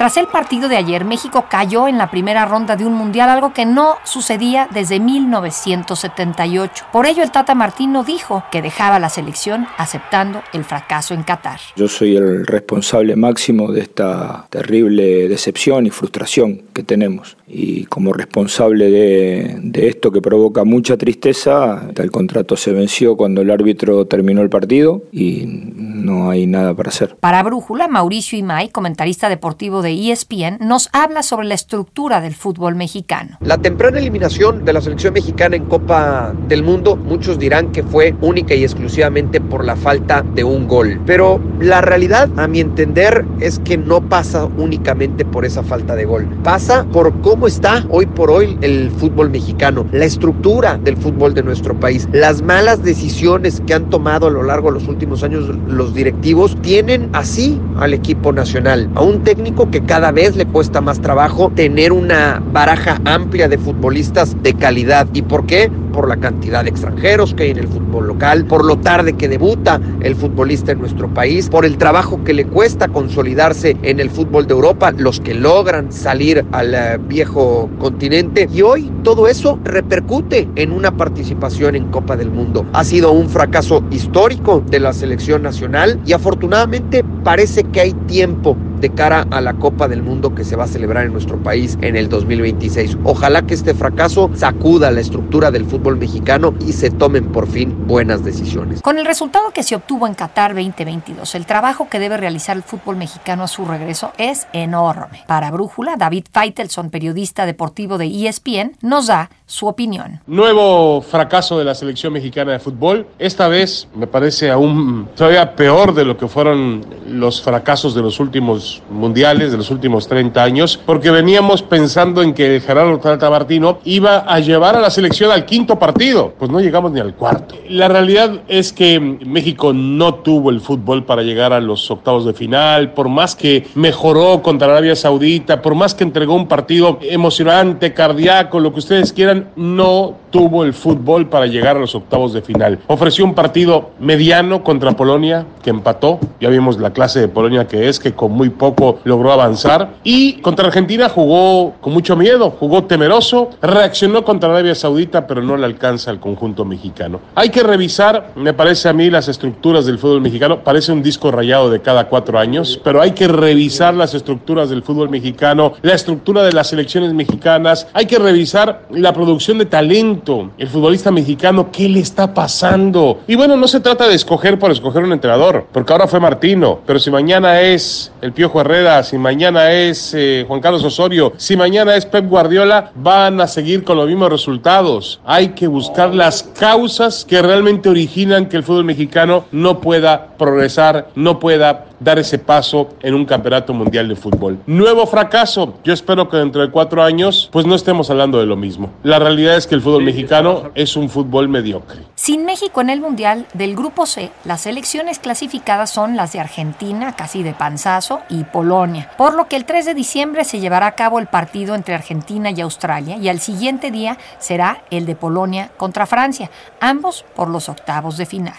Tras 0.04 0.18
el 0.18 0.28
partido 0.28 0.68
de 0.68 0.76
ayer, 0.76 1.06
México 1.06 1.46
cayó 1.50 1.88
en 1.88 1.98
la 1.98 2.12
primera 2.12 2.44
ronda 2.44 2.76
de 2.76 2.86
un 2.86 2.94
mundial, 2.94 3.30
algo 3.30 3.54
que 3.54 3.66
no 3.66 3.96
sucedía 4.04 4.68
desde 4.70 5.00
1978. 5.00 6.88
Por 6.92 7.06
ello, 7.06 7.24
el 7.24 7.32
Tata 7.32 7.56
Martino 7.56 8.04
dijo 8.04 8.44
que 8.52 8.62
dejaba 8.62 9.00
la 9.00 9.08
selección 9.08 9.66
aceptando 9.78 10.44
el 10.52 10.66
fracaso 10.66 11.14
en 11.14 11.24
Qatar. 11.24 11.62
Yo 11.78 11.88
soy 11.88 12.18
el 12.18 12.46
responsable 12.46 13.16
máximo 13.16 13.72
de 13.72 13.80
esta 13.80 14.46
terrible 14.50 15.30
decepción 15.30 15.86
y 15.86 15.90
frustración 15.90 16.64
que 16.74 16.84
tenemos. 16.84 17.38
Y 17.48 17.86
como 17.86 18.12
responsable 18.12 18.90
de, 18.90 19.58
de 19.62 19.88
esto 19.88 20.12
que 20.12 20.22
provoca 20.22 20.66
mucha 20.66 20.98
tristeza, 20.98 21.88
el 21.96 22.12
contrato 22.12 22.58
se 22.58 22.74
venció 22.74 23.16
cuando 23.16 23.42
el 23.42 23.50
árbitro 23.50 24.06
terminó 24.06 24.42
el 24.42 24.50
partido 24.50 25.04
y 25.14 25.46
no 25.46 26.30
hay 26.30 26.46
nada 26.46 26.74
para 26.74 26.90
hacer. 26.90 27.16
Para 27.22 27.42
Brújula, 27.42 27.88
Mauricio 27.88 28.38
Imay, 28.38 28.68
comentarista 28.68 29.30
deportivo 29.30 29.82
de 29.82 29.93
ESPN, 29.94 30.58
nos 30.60 30.90
habla 30.94 31.24
sobre 31.24 31.48
la 31.48 31.56
estructura 31.56 32.22
del 32.22 32.36
fútbol 32.36 32.76
mexicano. 32.76 33.38
La 33.42 33.58
temprana 33.58 34.00
eliminación 34.00 34.66
de 34.66 34.74
la 34.74 34.82
selección 34.82 35.14
mexicana 35.14 35.56
en 35.56 35.66
Copa 35.66 36.34
del 36.48 36.64
Mundo, 36.64 36.96
muchos 36.96 37.40
dirán 37.40 37.72
que 37.72 37.84
fue 37.84 38.16
única 38.22 38.56
y 38.56 38.64
exclusivamente 38.64 39.42
por 39.42 39.66
la 39.66 39.76
falta 39.76 40.22
de 40.22 40.44
un 40.44 40.68
gol. 40.68 41.00
Pero 41.06 41.40
la 41.60 41.82
realidad, 41.82 42.30
a 42.38 42.48
mi 42.48 42.60
entender, 42.60 43.26
es 43.40 43.60
que 43.60 43.78
no 43.78 44.02
pasa 44.02 44.46
únicamente 44.58 45.26
por 45.26 45.46
esa 45.46 45.64
falta 45.64 45.96
de 45.96 46.06
gol. 46.06 46.28
Pasa 46.44 46.86
por 46.92 47.14
cómo 47.22 47.48
está 47.48 47.86
hoy 47.90 48.06
por 48.06 48.32
hoy 48.32 48.58
el 48.62 48.92
fútbol 48.92 49.30
mexicano, 49.30 49.86
la 49.92 50.06
estructura 50.06 50.78
del 50.78 50.98
fútbol 50.98 51.34
de 51.34 51.44
nuestro 51.44 51.80
país, 51.80 52.08
las 52.12 52.42
malas 52.42 52.84
decisiones 52.84 53.62
que 53.66 53.74
han 53.74 53.90
tomado 53.90 54.28
a 54.28 54.32
lo 54.32 54.44
largo 54.44 54.70
de 54.70 54.80
los 54.80 54.88
últimos 54.88 55.24
años 55.24 55.50
los 55.68 55.94
directivos 55.94 56.58
tienen 56.62 57.10
así 57.14 57.60
al 57.78 57.94
equipo 57.94 58.32
nacional, 58.32 58.90
a 58.96 59.02
un 59.02 59.24
técnico 59.24 59.70
que 59.70 59.83
cada 59.86 60.12
vez 60.12 60.36
le 60.36 60.46
cuesta 60.46 60.82
más 60.82 61.00
trabajo 61.02 61.52
tener 61.56 61.92
una 61.92 62.42
baraja 62.52 63.00
amplia 63.06 63.48
de 63.48 63.58
futbolistas 63.58 64.42
de 64.42 64.54
calidad. 64.54 65.08
¿Y 65.14 65.24
por 65.24 65.46
qué? 65.46 65.70
Por 65.94 66.10
la 66.10 66.18
cantidad 66.18 66.64
de 66.64 66.72
extranjeros 66.72 67.36
que 67.36 67.44
hay 67.44 67.52
en 67.52 67.60
el 67.60 67.68
fútbol 67.68 68.08
local, 68.08 68.46
por 68.46 68.66
lo 68.66 68.78
tarde 68.78 69.14
que 69.14 69.30
debuta 69.30 69.80
el 70.02 70.16
futbolista 70.16 70.72
en 70.72 70.80
nuestro 70.80 71.14
país, 71.14 71.50
por 71.50 71.66
el 71.66 71.78
trabajo 71.78 72.24
que 72.24 72.34
le 72.34 72.46
cuesta 72.46 72.88
consolidarse 72.88 73.78
en 73.84 74.00
el 74.00 74.10
fútbol 74.10 74.48
de 74.48 74.54
Europa, 74.54 74.92
los 74.92 75.20
que 75.20 75.36
logran 75.36 75.92
salir 75.92 76.44
al 76.52 76.74
uh, 76.74 77.08
viejo 77.08 77.70
continente. 77.78 78.50
Y 78.52 78.64
hoy 78.64 78.92
todo 79.04 79.28
eso 79.28 79.60
repercute 79.64 80.50
en 80.56 80.72
una 80.72 80.98
participación 80.98 81.76
en 81.76 81.92
Copa 81.92 82.18
del 82.18 82.32
Mundo. 82.32 82.66
Ha 82.74 82.84
sido 82.84 83.12
un 83.12 83.30
fracaso 83.30 83.84
histórico 83.92 84.64
de 84.68 84.80
la 84.80 84.94
selección 84.94 85.44
nacional 85.44 86.00
y 86.08 86.14
afortunadamente 86.14 87.06
parece 87.24 87.64
que 87.66 87.82
hay 87.82 87.94
tiempo 88.08 88.58
de 88.82 88.90
cara 88.90 89.26
a 89.32 89.40
la 89.40 89.54
Copa 89.54 89.88
del 89.88 90.04
Mundo 90.04 90.36
que 90.36 90.44
se 90.44 90.58
va 90.58 90.66
a 90.66 90.68
celebrar 90.68 91.06
en 91.06 91.14
nuestro 91.14 91.38
país 91.42 91.78
en 91.82 91.96
el 91.96 92.10
2026. 92.10 92.98
Ojalá 93.06 93.42
que 93.44 93.54
este 93.54 93.74
fracaso 93.74 94.30
sacuda 94.34 94.92
la 94.92 95.00
estructura 95.00 95.52
del 95.52 95.66
fútbol 95.66 95.83
mexicano 95.92 96.54
y 96.60 96.74
se 96.74 96.90
tomen 96.90 97.32
por 97.32 97.48
fin 97.48 97.88
buenas 97.88 98.24
decisiones. 98.24 98.82
Con 98.82 98.98
el 98.98 99.06
resultado 99.06 99.52
que 99.52 99.64
se 99.64 99.76
obtuvo 99.76 100.08
en 100.08 100.16
Qatar 100.16 100.56
2022, 100.56 101.36
el 101.36 101.46
trabajo 101.46 101.90
que 101.90 102.00
debe 102.00 102.18
realizar 102.18 102.56
el 102.58 102.64
fútbol 102.64 102.96
mexicano 102.96 103.44
a 103.44 103.48
su 103.48 103.66
regreso 103.66 104.14
es 104.18 104.48
enorme. 104.54 105.24
Para 105.28 105.52
Brújula, 105.52 105.96
David 105.98 106.26
Feitelson, 106.32 106.90
periodista 106.90 107.46
deportivo 107.46 107.98
de 107.98 108.08
ESPN, 108.08 108.78
nos 108.82 109.08
da 109.08 109.30
su 109.54 109.68
opinión. 109.68 110.20
Nuevo 110.26 111.00
fracaso 111.02 111.60
de 111.60 111.64
la 111.64 111.76
selección 111.76 112.12
mexicana 112.12 112.54
de 112.54 112.60
fútbol. 112.60 113.06
Esta 113.20 113.48
vez 113.48 113.88
me 113.94 114.08
parece 114.08 114.50
aún 114.50 115.08
todavía 115.16 115.56
peor 115.56 115.94
de 115.94 116.06
lo 116.06 116.18
que 116.18 116.28
fueron 116.28 116.84
los 117.08 117.40
fracasos 117.40 117.94
de 117.94 118.02
los 118.02 118.20
últimos 118.20 118.82
mundiales, 118.90 119.52
de 119.52 119.58
los 119.58 119.70
últimos 119.70 120.08
30 120.08 120.44
años, 120.44 120.80
porque 120.84 121.12
veníamos 121.12 121.62
pensando 121.62 122.24
en 122.24 122.34
que 122.34 122.62
Gerardo 122.62 122.98
Tata 122.98 123.30
Martino 123.30 123.78
iba 123.84 124.18
a 124.22 124.40
llevar 124.40 124.76
a 124.76 124.82
la 124.82 124.90
selección 124.90 125.30
al 125.30 125.46
quinto 125.46 125.78
partido. 125.78 126.34
Pues 126.40 126.50
no 126.50 126.60
llegamos 126.60 126.92
ni 126.92 127.00
al 127.00 127.14
cuarto. 127.14 127.54
La 127.70 127.88
realidad 127.88 128.42
es 128.48 128.74
que 128.74 129.00
México 129.00 129.72
no 129.72 130.16
tuvo 130.16 130.50
el 130.50 130.62
fútbol 130.62 131.06
para 131.06 131.22
llegar 131.22 131.54
a 131.54 131.60
los 131.60 131.92
octavos 131.92 132.26
de 132.26 132.34
final, 132.34 132.94
por 132.94 133.08
más 133.08 133.36
que 133.36 133.68
mejoró 133.76 134.42
contra 134.42 134.70
Arabia 134.70 134.96
Saudita, 134.96 135.62
por 135.62 135.76
más 135.76 135.94
que 135.94 136.04
entregó 136.04 136.34
un 136.34 136.48
partido 136.48 136.98
emocionante, 137.04 137.94
cardíaco, 137.94 138.60
lo 138.60 138.74
que 138.74 138.80
ustedes 138.80 139.14
quieran, 139.14 139.43
no 139.56 140.16
tuvo 140.32 140.64
el 140.64 140.74
fútbol 140.74 141.28
para 141.28 141.46
llegar 141.46 141.78
a 141.78 141.80
los 141.80 141.94
octavos 141.96 142.34
de 142.34 142.42
final. 142.42 142.80
Ofreció 142.88 143.24
un 143.24 143.36
partido 143.36 143.92
mediano 144.00 144.64
contra 144.64 144.92
Polonia, 144.94 145.46
que 145.62 145.70
empató. 145.70 146.20
Ya 146.42 146.50
vimos 146.50 146.80
la 146.80 146.92
clase 146.92 147.20
de 147.20 147.28
Polonia 147.28 147.68
que 147.68 147.88
es, 147.88 148.00
que 148.00 148.14
con 148.14 148.32
muy 148.32 148.50
poco 148.50 149.00
logró 149.04 149.32
avanzar. 149.32 149.94
Y 150.04 150.34
contra 150.42 150.68
Argentina 150.68 151.10
jugó 151.10 151.74
con 151.82 151.94
mucho 151.94 152.16
miedo, 152.16 152.50
jugó 152.50 152.84
temeroso, 152.86 153.52
reaccionó 153.62 154.24
contra 154.24 154.50
Arabia 154.50 154.76
Saudita, 154.76 155.28
pero 155.28 155.42
no 155.42 155.56
le 155.56 155.66
alcanza 155.66 156.10
al 156.10 156.20
conjunto 156.20 156.66
mexicano. 156.66 157.20
Hay 157.36 157.50
que 157.50 157.64
revisar, 157.64 158.32
me 158.36 158.54
parece 158.54 158.90
a 158.90 158.94
mí, 158.94 159.10
las 159.10 159.28
estructuras 159.28 159.86
del 159.86 160.00
fútbol 160.00 160.22
mexicano. 160.22 160.64
Parece 160.64 160.92
un 160.92 161.04
disco 161.04 161.32
rayado 161.32 161.70
de 161.70 161.82
cada 161.82 162.08
cuatro 162.08 162.40
años, 162.40 162.80
pero 162.84 163.02
hay 163.02 163.12
que 163.12 163.28
revisar 163.28 163.94
las 163.94 164.14
estructuras 164.14 164.70
del 164.70 164.84
fútbol 164.84 165.10
mexicano, 165.10 165.74
la 165.82 165.94
estructura 165.94 166.44
de 166.44 166.54
las 166.54 166.68
selecciones 166.68 167.14
mexicanas. 167.14 167.88
Hay 167.94 168.06
que 168.06 168.20
revisar 168.20 168.84
la 168.90 169.14
producción 169.14 169.33
producción 169.34 169.58
de 169.58 169.66
talento. 169.66 170.52
El 170.60 170.68
futbolista 170.68 171.10
mexicano, 171.10 171.72
¿qué 171.72 171.90
le 171.90 172.02
está 172.02 172.36
pasando? 172.36 173.22
Y 173.26 173.34
bueno, 173.34 173.58
no 173.58 173.68
se 173.68 173.80
trata 173.80 174.08
de 174.08 174.14
escoger 174.14 174.60
por 174.60 174.70
escoger 174.70 175.04
un 175.04 175.12
entrenador, 175.12 175.66
porque 175.72 175.92
ahora 175.92 176.06
fue 176.06 176.20
Martino, 176.20 176.82
pero 176.86 177.00
si 177.00 177.10
mañana 177.10 177.60
es 177.60 178.12
el 178.22 178.32
Piojo 178.32 178.62
Herrera, 178.62 179.02
si 179.02 179.18
mañana 179.18 179.72
es 179.72 180.14
eh, 180.14 180.46
Juan 180.48 180.62
Carlos 180.62 180.84
Osorio, 180.84 181.34
si 181.38 181.58
mañana 181.58 181.96
es 181.96 182.06
Pep 182.06 182.30
Guardiola, 182.30 182.92
van 182.94 183.42
a 183.42 183.48
seguir 183.48 183.84
con 183.84 183.98
los 183.98 184.08
mismos 184.08 184.30
resultados. 184.30 185.20
Hay 185.26 185.50
que 185.50 185.66
buscar 185.66 186.14
las 186.14 186.44
causas 186.44 187.26
que 187.26 187.42
realmente 187.42 187.90
originan 187.90 188.46
que 188.46 188.58
el 188.58 188.64
fútbol 188.64 188.84
mexicano 188.84 189.46
no 189.52 189.82
pueda 189.82 190.28
progresar, 190.38 191.08
no 191.16 191.40
pueda 191.40 191.86
dar 192.04 192.20
ese 192.20 192.40
paso 192.40 192.90
en 193.02 193.14
un 193.14 193.26
campeonato 193.26 193.74
mundial 193.74 194.08
de 194.08 194.16
fútbol. 194.16 194.60
Nuevo 194.66 195.06
fracaso. 195.08 195.76
Yo 195.84 195.94
espero 195.94 196.30
que 196.30 196.38
dentro 196.38 196.62
de 196.62 196.70
cuatro 196.70 197.04
años, 197.04 197.50
pues 197.52 197.66
no 197.66 197.76
estemos 197.76 198.10
hablando 198.10 198.40
de 198.40 198.46
lo 198.46 198.56
mismo. 198.56 198.92
La 199.04 199.20
realidad 199.20 199.56
es 199.56 199.68
que 199.68 199.76
el 199.76 199.82
fútbol 199.82 200.04
mexicano 200.04 200.72
es 200.76 200.96
un 200.96 201.10
fútbol 201.10 201.50
mediocre. 201.50 202.02
Sin 202.16 202.46
México 202.46 202.82
en 202.82 202.90
el 202.90 203.02
mundial 203.02 203.46
del 203.54 203.76
grupo 203.76 204.06
C, 204.06 204.32
las 204.46 204.62
selecciones 204.62 205.20
clasificadas 205.20 205.92
son 205.92 206.16
las 206.16 206.34
de 206.34 206.40
Argentina, 206.40 207.16
casi 207.16 207.44
de 207.44 207.54
panzazo, 207.54 208.22
y 208.30 208.44
Polonia. 208.44 209.10
Por 209.18 209.34
lo 209.36 209.48
que 209.48 209.56
el 209.56 209.66
3 209.66 209.86
de 209.86 209.94
diciembre 209.94 210.44
se 210.44 210.60
llevará 210.60 210.88
a 210.88 210.96
cabo 210.96 211.20
el 211.20 211.28
partido 211.28 211.76
entre 211.76 211.96
Argentina 211.96 212.52
y 212.52 212.62
Australia 212.62 213.18
y 213.18 213.30
al 213.30 213.40
siguiente 213.40 213.92
día 213.92 214.18
será 214.40 214.84
el 214.90 215.06
de 215.06 215.16
Polonia 215.16 215.72
contra 215.78 216.06
Francia, 216.06 216.50
ambos 216.80 217.26
por 217.36 217.50
los 217.50 217.70
octavos 217.70 218.18
de 218.18 218.26
final. 218.26 218.56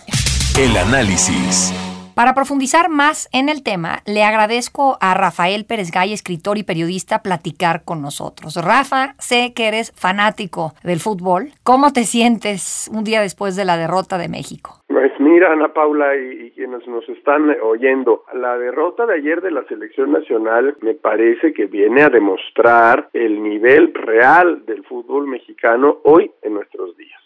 El 0.59 0.77
análisis. 0.77 1.73
Para 2.15 2.33
profundizar 2.33 2.91
más 2.91 3.29
en 3.33 3.49
el 3.49 3.65
tema, 3.65 3.99
le 4.07 4.23
agradezco 4.23 4.97
a 5.01 5.15
Rafael 5.15 5.65
Pérez 5.67 5.91
Gay, 5.91 6.13
escritor 6.13 6.59
y 6.59 6.63
periodista, 6.63 7.23
platicar 7.23 7.83
con 7.85 8.03
nosotros. 8.03 8.55
Rafa, 8.55 9.15
sé 9.19 9.53
que 9.53 9.67
eres 9.67 9.91
fanático 10.01 10.75
del 10.85 11.01
fútbol. 11.01 11.49
¿Cómo 11.65 11.93
te 11.93 12.05
sientes 12.05 12.89
un 12.95 13.03
día 13.03 13.21
después 13.21 13.57
de 13.57 13.65
la 13.65 13.77
derrota 13.77 14.17
de 14.17 14.29
México? 14.29 14.79
Pues 14.87 15.11
mira, 15.19 15.53
Ana 15.53 15.73
Paula 15.73 16.17
y, 16.17 16.47
y, 16.47 16.51
quienes 16.53 16.87
nos 16.87 17.09
están 17.09 17.51
oyendo, 17.61 18.23
la 18.33 18.59
derrota 18.59 19.07
de 19.07 19.15
ayer 19.15 19.41
de 19.43 19.51
la 19.51 19.65
selección 19.65 20.13
nacional 20.13 20.77
me 20.83 20.95
parece 20.95 21.53
que 21.53 21.67
viene 21.67 22.03
a 22.03 22.11
demostrar 22.11 23.09
el 23.13 23.43
nivel 23.43 23.93
real 23.93 24.65
del 24.67 24.85
fútbol 24.85 25.27
mexicano 25.27 25.99
hoy 26.05 26.31
en 26.43 26.55
nuestros 26.55 26.97
días 26.97 27.24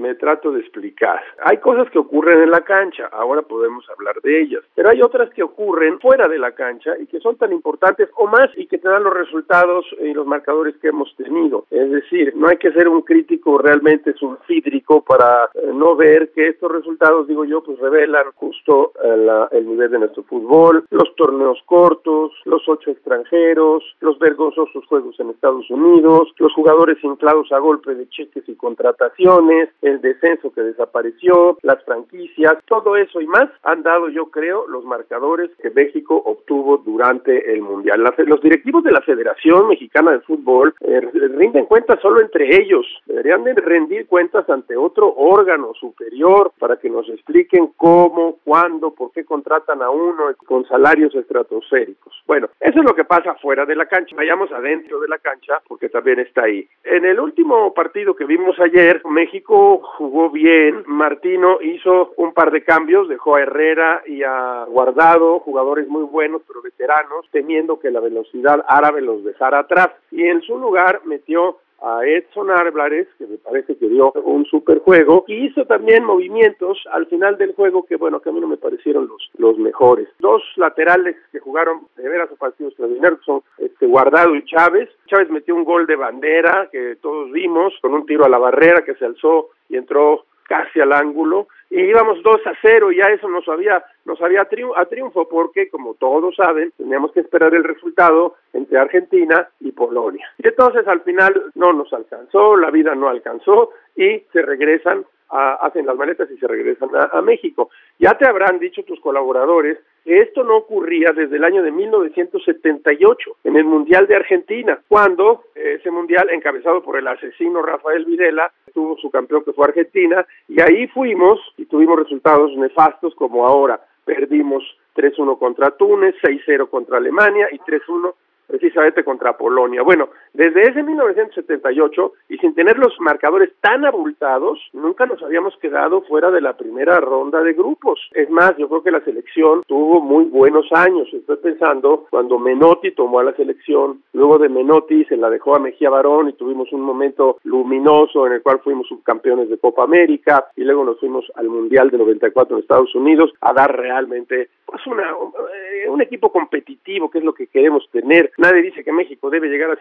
me 0.00 0.14
trato 0.14 0.50
de 0.50 0.60
explicar. 0.60 1.20
Hay 1.44 1.58
cosas 1.58 1.90
que 1.90 1.98
ocurren 1.98 2.42
en 2.42 2.50
la 2.50 2.62
cancha, 2.62 3.08
ahora 3.12 3.42
podemos 3.42 3.88
hablar 3.90 4.20
de 4.22 4.40
ellas, 4.42 4.62
pero 4.74 4.90
hay 4.90 5.02
otras 5.02 5.30
que 5.30 5.42
ocurren 5.42 6.00
fuera 6.00 6.26
de 6.26 6.38
la 6.38 6.52
cancha 6.52 6.96
y 6.98 7.06
que 7.06 7.20
son 7.20 7.36
tan 7.36 7.52
importantes 7.52 8.08
o 8.16 8.26
más 8.26 8.48
y 8.56 8.66
que 8.66 8.78
te 8.78 8.88
dan 8.88 9.04
los 9.04 9.14
resultados 9.14 9.84
y 10.00 10.12
los 10.12 10.26
marcadores 10.26 10.76
que 10.78 10.88
hemos 10.88 11.14
tenido. 11.16 11.66
Es 11.70 11.90
decir, 11.90 12.32
no 12.34 12.48
hay 12.48 12.56
que 12.56 12.72
ser 12.72 12.88
un 12.88 13.02
crítico 13.02 13.58
realmente 13.58 14.14
sulfídrico 14.14 15.02
para 15.02 15.50
eh, 15.54 15.70
no 15.72 15.96
ver 15.96 16.30
que 16.32 16.48
estos 16.48 16.72
resultados, 16.72 17.28
digo 17.28 17.44
yo, 17.44 17.62
pues 17.62 17.78
revelan 17.78 18.32
justo 18.34 18.92
eh, 19.02 19.16
la, 19.16 19.48
el 19.52 19.66
nivel 19.66 19.90
de 19.90 19.98
nuestro 19.98 20.22
fútbol, 20.24 20.84
los 20.90 21.14
torneos 21.16 21.58
cortos, 21.66 22.32
los 22.44 22.66
ocho 22.68 22.90
extranjeros, 22.90 23.84
los 24.00 24.18
vergonzosos 24.18 24.84
juegos 24.86 25.18
en 25.20 25.30
Estados 25.30 25.70
Unidos, 25.70 26.32
los 26.38 26.52
jugadores 26.54 27.02
inflados 27.02 27.52
a 27.52 27.58
golpe 27.58 27.94
de 27.94 28.08
cheques 28.08 28.48
y 28.48 28.54
contrataciones, 28.54 29.68
el 29.90 30.00
descenso 30.00 30.52
que 30.52 30.62
desapareció, 30.62 31.58
las 31.62 31.82
franquicias, 31.84 32.54
todo 32.66 32.96
eso 32.96 33.20
y 33.20 33.26
más 33.26 33.48
han 33.62 33.82
dado, 33.82 34.08
yo 34.08 34.30
creo, 34.30 34.66
los 34.68 34.84
marcadores 34.84 35.50
que 35.62 35.70
México 35.70 36.20
obtuvo 36.24 36.78
durante 36.78 37.52
el 37.52 37.62
Mundial. 37.62 38.02
los 38.18 38.40
directivos 38.40 38.84
de 38.84 38.92
la 38.92 39.00
Federación 39.02 39.68
Mexicana 39.68 40.12
de 40.12 40.20
Fútbol 40.20 40.74
eh, 40.80 41.00
rinden 41.00 41.66
cuentas 41.66 42.00
solo 42.00 42.20
entre 42.20 42.56
ellos, 42.56 42.86
deberían 43.06 43.44
de 43.44 43.54
rendir 43.54 44.06
cuentas 44.06 44.48
ante 44.48 44.76
otro 44.76 45.12
órgano 45.16 45.72
superior 45.74 46.52
para 46.58 46.76
que 46.76 46.88
nos 46.88 47.08
expliquen 47.08 47.72
cómo, 47.76 48.38
cuándo, 48.44 48.92
por 48.92 49.12
qué 49.12 49.24
contratan 49.24 49.82
a 49.82 49.90
uno 49.90 50.24
con 50.46 50.66
salarios 50.66 51.14
estratosféricos. 51.14 52.14
Bueno, 52.26 52.48
eso 52.60 52.78
es 52.78 52.84
lo 52.84 52.94
que 52.94 53.04
pasa 53.04 53.34
fuera 53.34 53.66
de 53.66 53.76
la 53.76 53.86
cancha. 53.86 54.16
Vayamos 54.16 54.50
adentro 54.52 55.00
de 55.00 55.08
la 55.08 55.18
cancha 55.18 55.60
porque 55.66 55.88
también 55.88 56.20
está 56.20 56.44
ahí. 56.44 56.66
En 56.84 57.04
el 57.04 57.18
último 57.18 57.72
partido 57.74 58.14
que 58.14 58.24
vimos 58.24 58.58
ayer, 58.60 59.02
México 59.06 59.79
jugó 59.82 60.30
bien. 60.30 60.84
Martino 60.86 61.58
hizo 61.60 62.12
un 62.16 62.32
par 62.32 62.50
de 62.50 62.62
cambios, 62.62 63.08
dejó 63.08 63.36
a 63.36 63.42
Herrera 63.42 64.02
y 64.06 64.22
a 64.22 64.64
Guardado, 64.68 65.40
jugadores 65.40 65.88
muy 65.88 66.04
buenos 66.04 66.42
pero 66.46 66.62
veteranos, 66.62 67.26
temiendo 67.30 67.78
que 67.78 67.90
la 67.90 68.00
velocidad 68.00 68.64
árabe 68.68 69.02
los 69.02 69.24
dejara 69.24 69.60
atrás. 69.60 69.88
Y 70.10 70.24
en 70.24 70.42
su 70.42 70.58
lugar 70.58 71.02
metió 71.04 71.58
a 71.82 72.04
Edson 72.04 72.50
Álvarez, 72.50 73.08
que 73.18 73.26
me 73.26 73.38
parece 73.38 73.76
que 73.76 73.88
dio 73.88 74.12
un 74.24 74.44
super 74.46 74.80
juego, 74.80 75.24
y 75.26 75.46
hizo 75.46 75.64
también 75.64 76.04
movimientos 76.04 76.78
al 76.92 77.06
final 77.06 77.38
del 77.38 77.54
juego 77.54 77.84
que, 77.84 77.96
bueno, 77.96 78.20
que 78.20 78.28
a 78.28 78.32
mí 78.32 78.40
no 78.40 78.48
me 78.48 78.56
parecieron 78.56 79.08
los, 79.08 79.30
los 79.38 79.58
mejores. 79.58 80.08
Dos 80.18 80.42
laterales 80.56 81.16
que 81.32 81.40
jugaron 81.40 81.86
de 81.96 82.08
veras 82.08 82.30
a 82.30 82.36
partidos 82.36 82.72
extraordinarios 82.72 83.24
son 83.24 83.42
este, 83.58 83.86
Guardado 83.86 84.34
y 84.34 84.44
Chávez. 84.44 84.88
Chávez 85.06 85.30
metió 85.30 85.54
un 85.54 85.64
gol 85.64 85.86
de 85.86 85.96
bandera 85.96 86.68
que 86.70 86.96
todos 86.96 87.30
vimos, 87.32 87.74
con 87.80 87.94
un 87.94 88.06
tiro 88.06 88.24
a 88.24 88.28
la 88.28 88.38
barrera 88.38 88.82
que 88.84 88.94
se 88.94 89.04
alzó 89.04 89.48
y 89.68 89.76
entró 89.76 90.24
casi 90.50 90.80
al 90.80 90.92
ángulo 90.92 91.46
y 91.70 91.80
íbamos 91.80 92.20
2 92.24 92.40
a 92.44 92.52
0 92.60 92.90
y 92.90 92.96
ya 92.96 93.04
eso 93.04 93.28
nos 93.28 93.48
había 93.48 93.84
nos 94.04 94.20
había 94.20 94.44
triunfo, 94.46 94.76
a 94.76 94.86
triunfo 94.86 95.28
porque 95.28 95.70
como 95.70 95.94
todos 95.94 96.34
saben 96.34 96.72
teníamos 96.76 97.12
que 97.12 97.20
esperar 97.20 97.54
el 97.54 97.62
resultado 97.62 98.34
entre 98.52 98.76
Argentina 98.76 99.48
y 99.60 99.70
Polonia. 99.70 100.28
Y 100.38 100.48
entonces 100.48 100.88
al 100.88 101.02
final 101.02 101.40
no 101.54 101.72
nos 101.72 101.92
alcanzó 101.92 102.56
la 102.56 102.72
vida 102.72 102.96
no 102.96 103.08
alcanzó 103.08 103.70
y 103.94 104.24
se 104.32 104.42
regresan 104.42 105.04
a, 105.28 105.54
hacen 105.66 105.86
las 105.86 105.94
maletas 105.94 106.28
y 106.32 106.36
se 106.38 106.48
regresan 106.48 106.90
a, 106.94 107.22
México. 107.22 107.70
Ya 108.00 108.18
te 108.18 108.26
habrán 108.26 108.58
dicho 108.58 108.82
tus 108.82 108.98
colaboradores 108.98 109.78
esto 110.04 110.44
no 110.44 110.56
ocurría 110.56 111.12
desde 111.12 111.36
el 111.36 111.44
año 111.44 111.62
de 111.62 111.70
1978 111.70 113.36
en 113.44 113.56
el 113.56 113.64
Mundial 113.64 114.06
de 114.06 114.16
Argentina, 114.16 114.80
cuando 114.88 115.44
ese 115.54 115.90
Mundial 115.90 116.30
encabezado 116.30 116.82
por 116.82 116.98
el 116.98 117.06
asesino 117.06 117.62
Rafael 117.62 118.04
Videla 118.04 118.50
tuvo 118.72 118.96
su 118.96 119.10
campeón 119.10 119.44
que 119.44 119.52
fue 119.52 119.66
Argentina 119.66 120.24
y 120.48 120.60
ahí 120.60 120.86
fuimos 120.88 121.40
y 121.56 121.66
tuvimos 121.66 121.98
resultados 121.98 122.56
nefastos 122.56 123.14
como 123.14 123.46
ahora. 123.46 123.80
Perdimos 124.04 124.64
3-1 124.96 125.38
contra 125.38 125.70
Túnez, 125.72 126.14
6-0 126.22 126.68
contra 126.68 126.98
Alemania 126.98 127.48
y 127.52 127.58
3-1 127.58 128.14
precisamente 128.46 129.04
contra 129.04 129.36
Polonia. 129.36 129.82
Bueno, 129.82 130.08
desde 130.40 130.62
ese 130.62 130.82
1978 130.82 132.12
y 132.30 132.38
sin 132.38 132.54
tener 132.54 132.78
los 132.78 132.98
marcadores 133.00 133.50
tan 133.60 133.84
abultados, 133.84 134.58
nunca 134.72 135.04
nos 135.04 135.22
habíamos 135.22 135.54
quedado 135.58 136.00
fuera 136.02 136.30
de 136.30 136.40
la 136.40 136.56
primera 136.56 136.98
ronda 136.98 137.42
de 137.42 137.52
grupos. 137.52 138.00
Es 138.14 138.30
más, 138.30 138.56
yo 138.56 138.66
creo 138.68 138.82
que 138.82 138.90
la 138.90 139.04
selección 139.04 139.60
tuvo 139.66 140.00
muy 140.00 140.24
buenos 140.24 140.66
años. 140.72 141.08
Estoy 141.12 141.36
pensando 141.36 142.06
cuando 142.08 142.38
Menotti 142.38 142.92
tomó 142.92 143.18
a 143.18 143.24
la 143.24 143.34
selección, 143.34 144.00
luego 144.14 144.38
de 144.38 144.48
Menotti 144.48 145.04
se 145.04 145.18
la 145.18 145.28
dejó 145.28 145.56
a 145.56 145.58
Mejía 145.58 145.90
Barón 145.90 146.30
y 146.30 146.32
tuvimos 146.32 146.72
un 146.72 146.80
momento 146.80 147.36
luminoso 147.44 148.26
en 148.26 148.32
el 148.32 148.42
cual 148.42 148.60
fuimos 148.64 148.88
subcampeones 148.88 149.50
de 149.50 149.58
Copa 149.58 149.84
América 149.84 150.46
y 150.56 150.64
luego 150.64 150.84
nos 150.84 150.98
fuimos 151.00 151.30
al 151.34 151.50
Mundial 151.50 151.90
de 151.90 151.98
94 151.98 152.56
en 152.56 152.62
Estados 152.62 152.94
Unidos 152.94 153.30
a 153.42 153.52
dar 153.52 153.76
realmente 153.76 154.48
pues 154.64 154.86
una, 154.86 155.02
eh, 155.02 155.88
un 155.88 156.00
equipo 156.00 156.32
competitivo 156.32 157.10
que 157.10 157.18
es 157.18 157.24
lo 157.24 157.34
que 157.34 157.48
queremos 157.48 157.86
tener 157.90 158.30
Nadie 158.38 158.62
dice 158.62 158.84
que 158.84 158.92
México 158.92 159.28
debe 159.28 159.48
llegar 159.48 159.70
a 159.70 159.80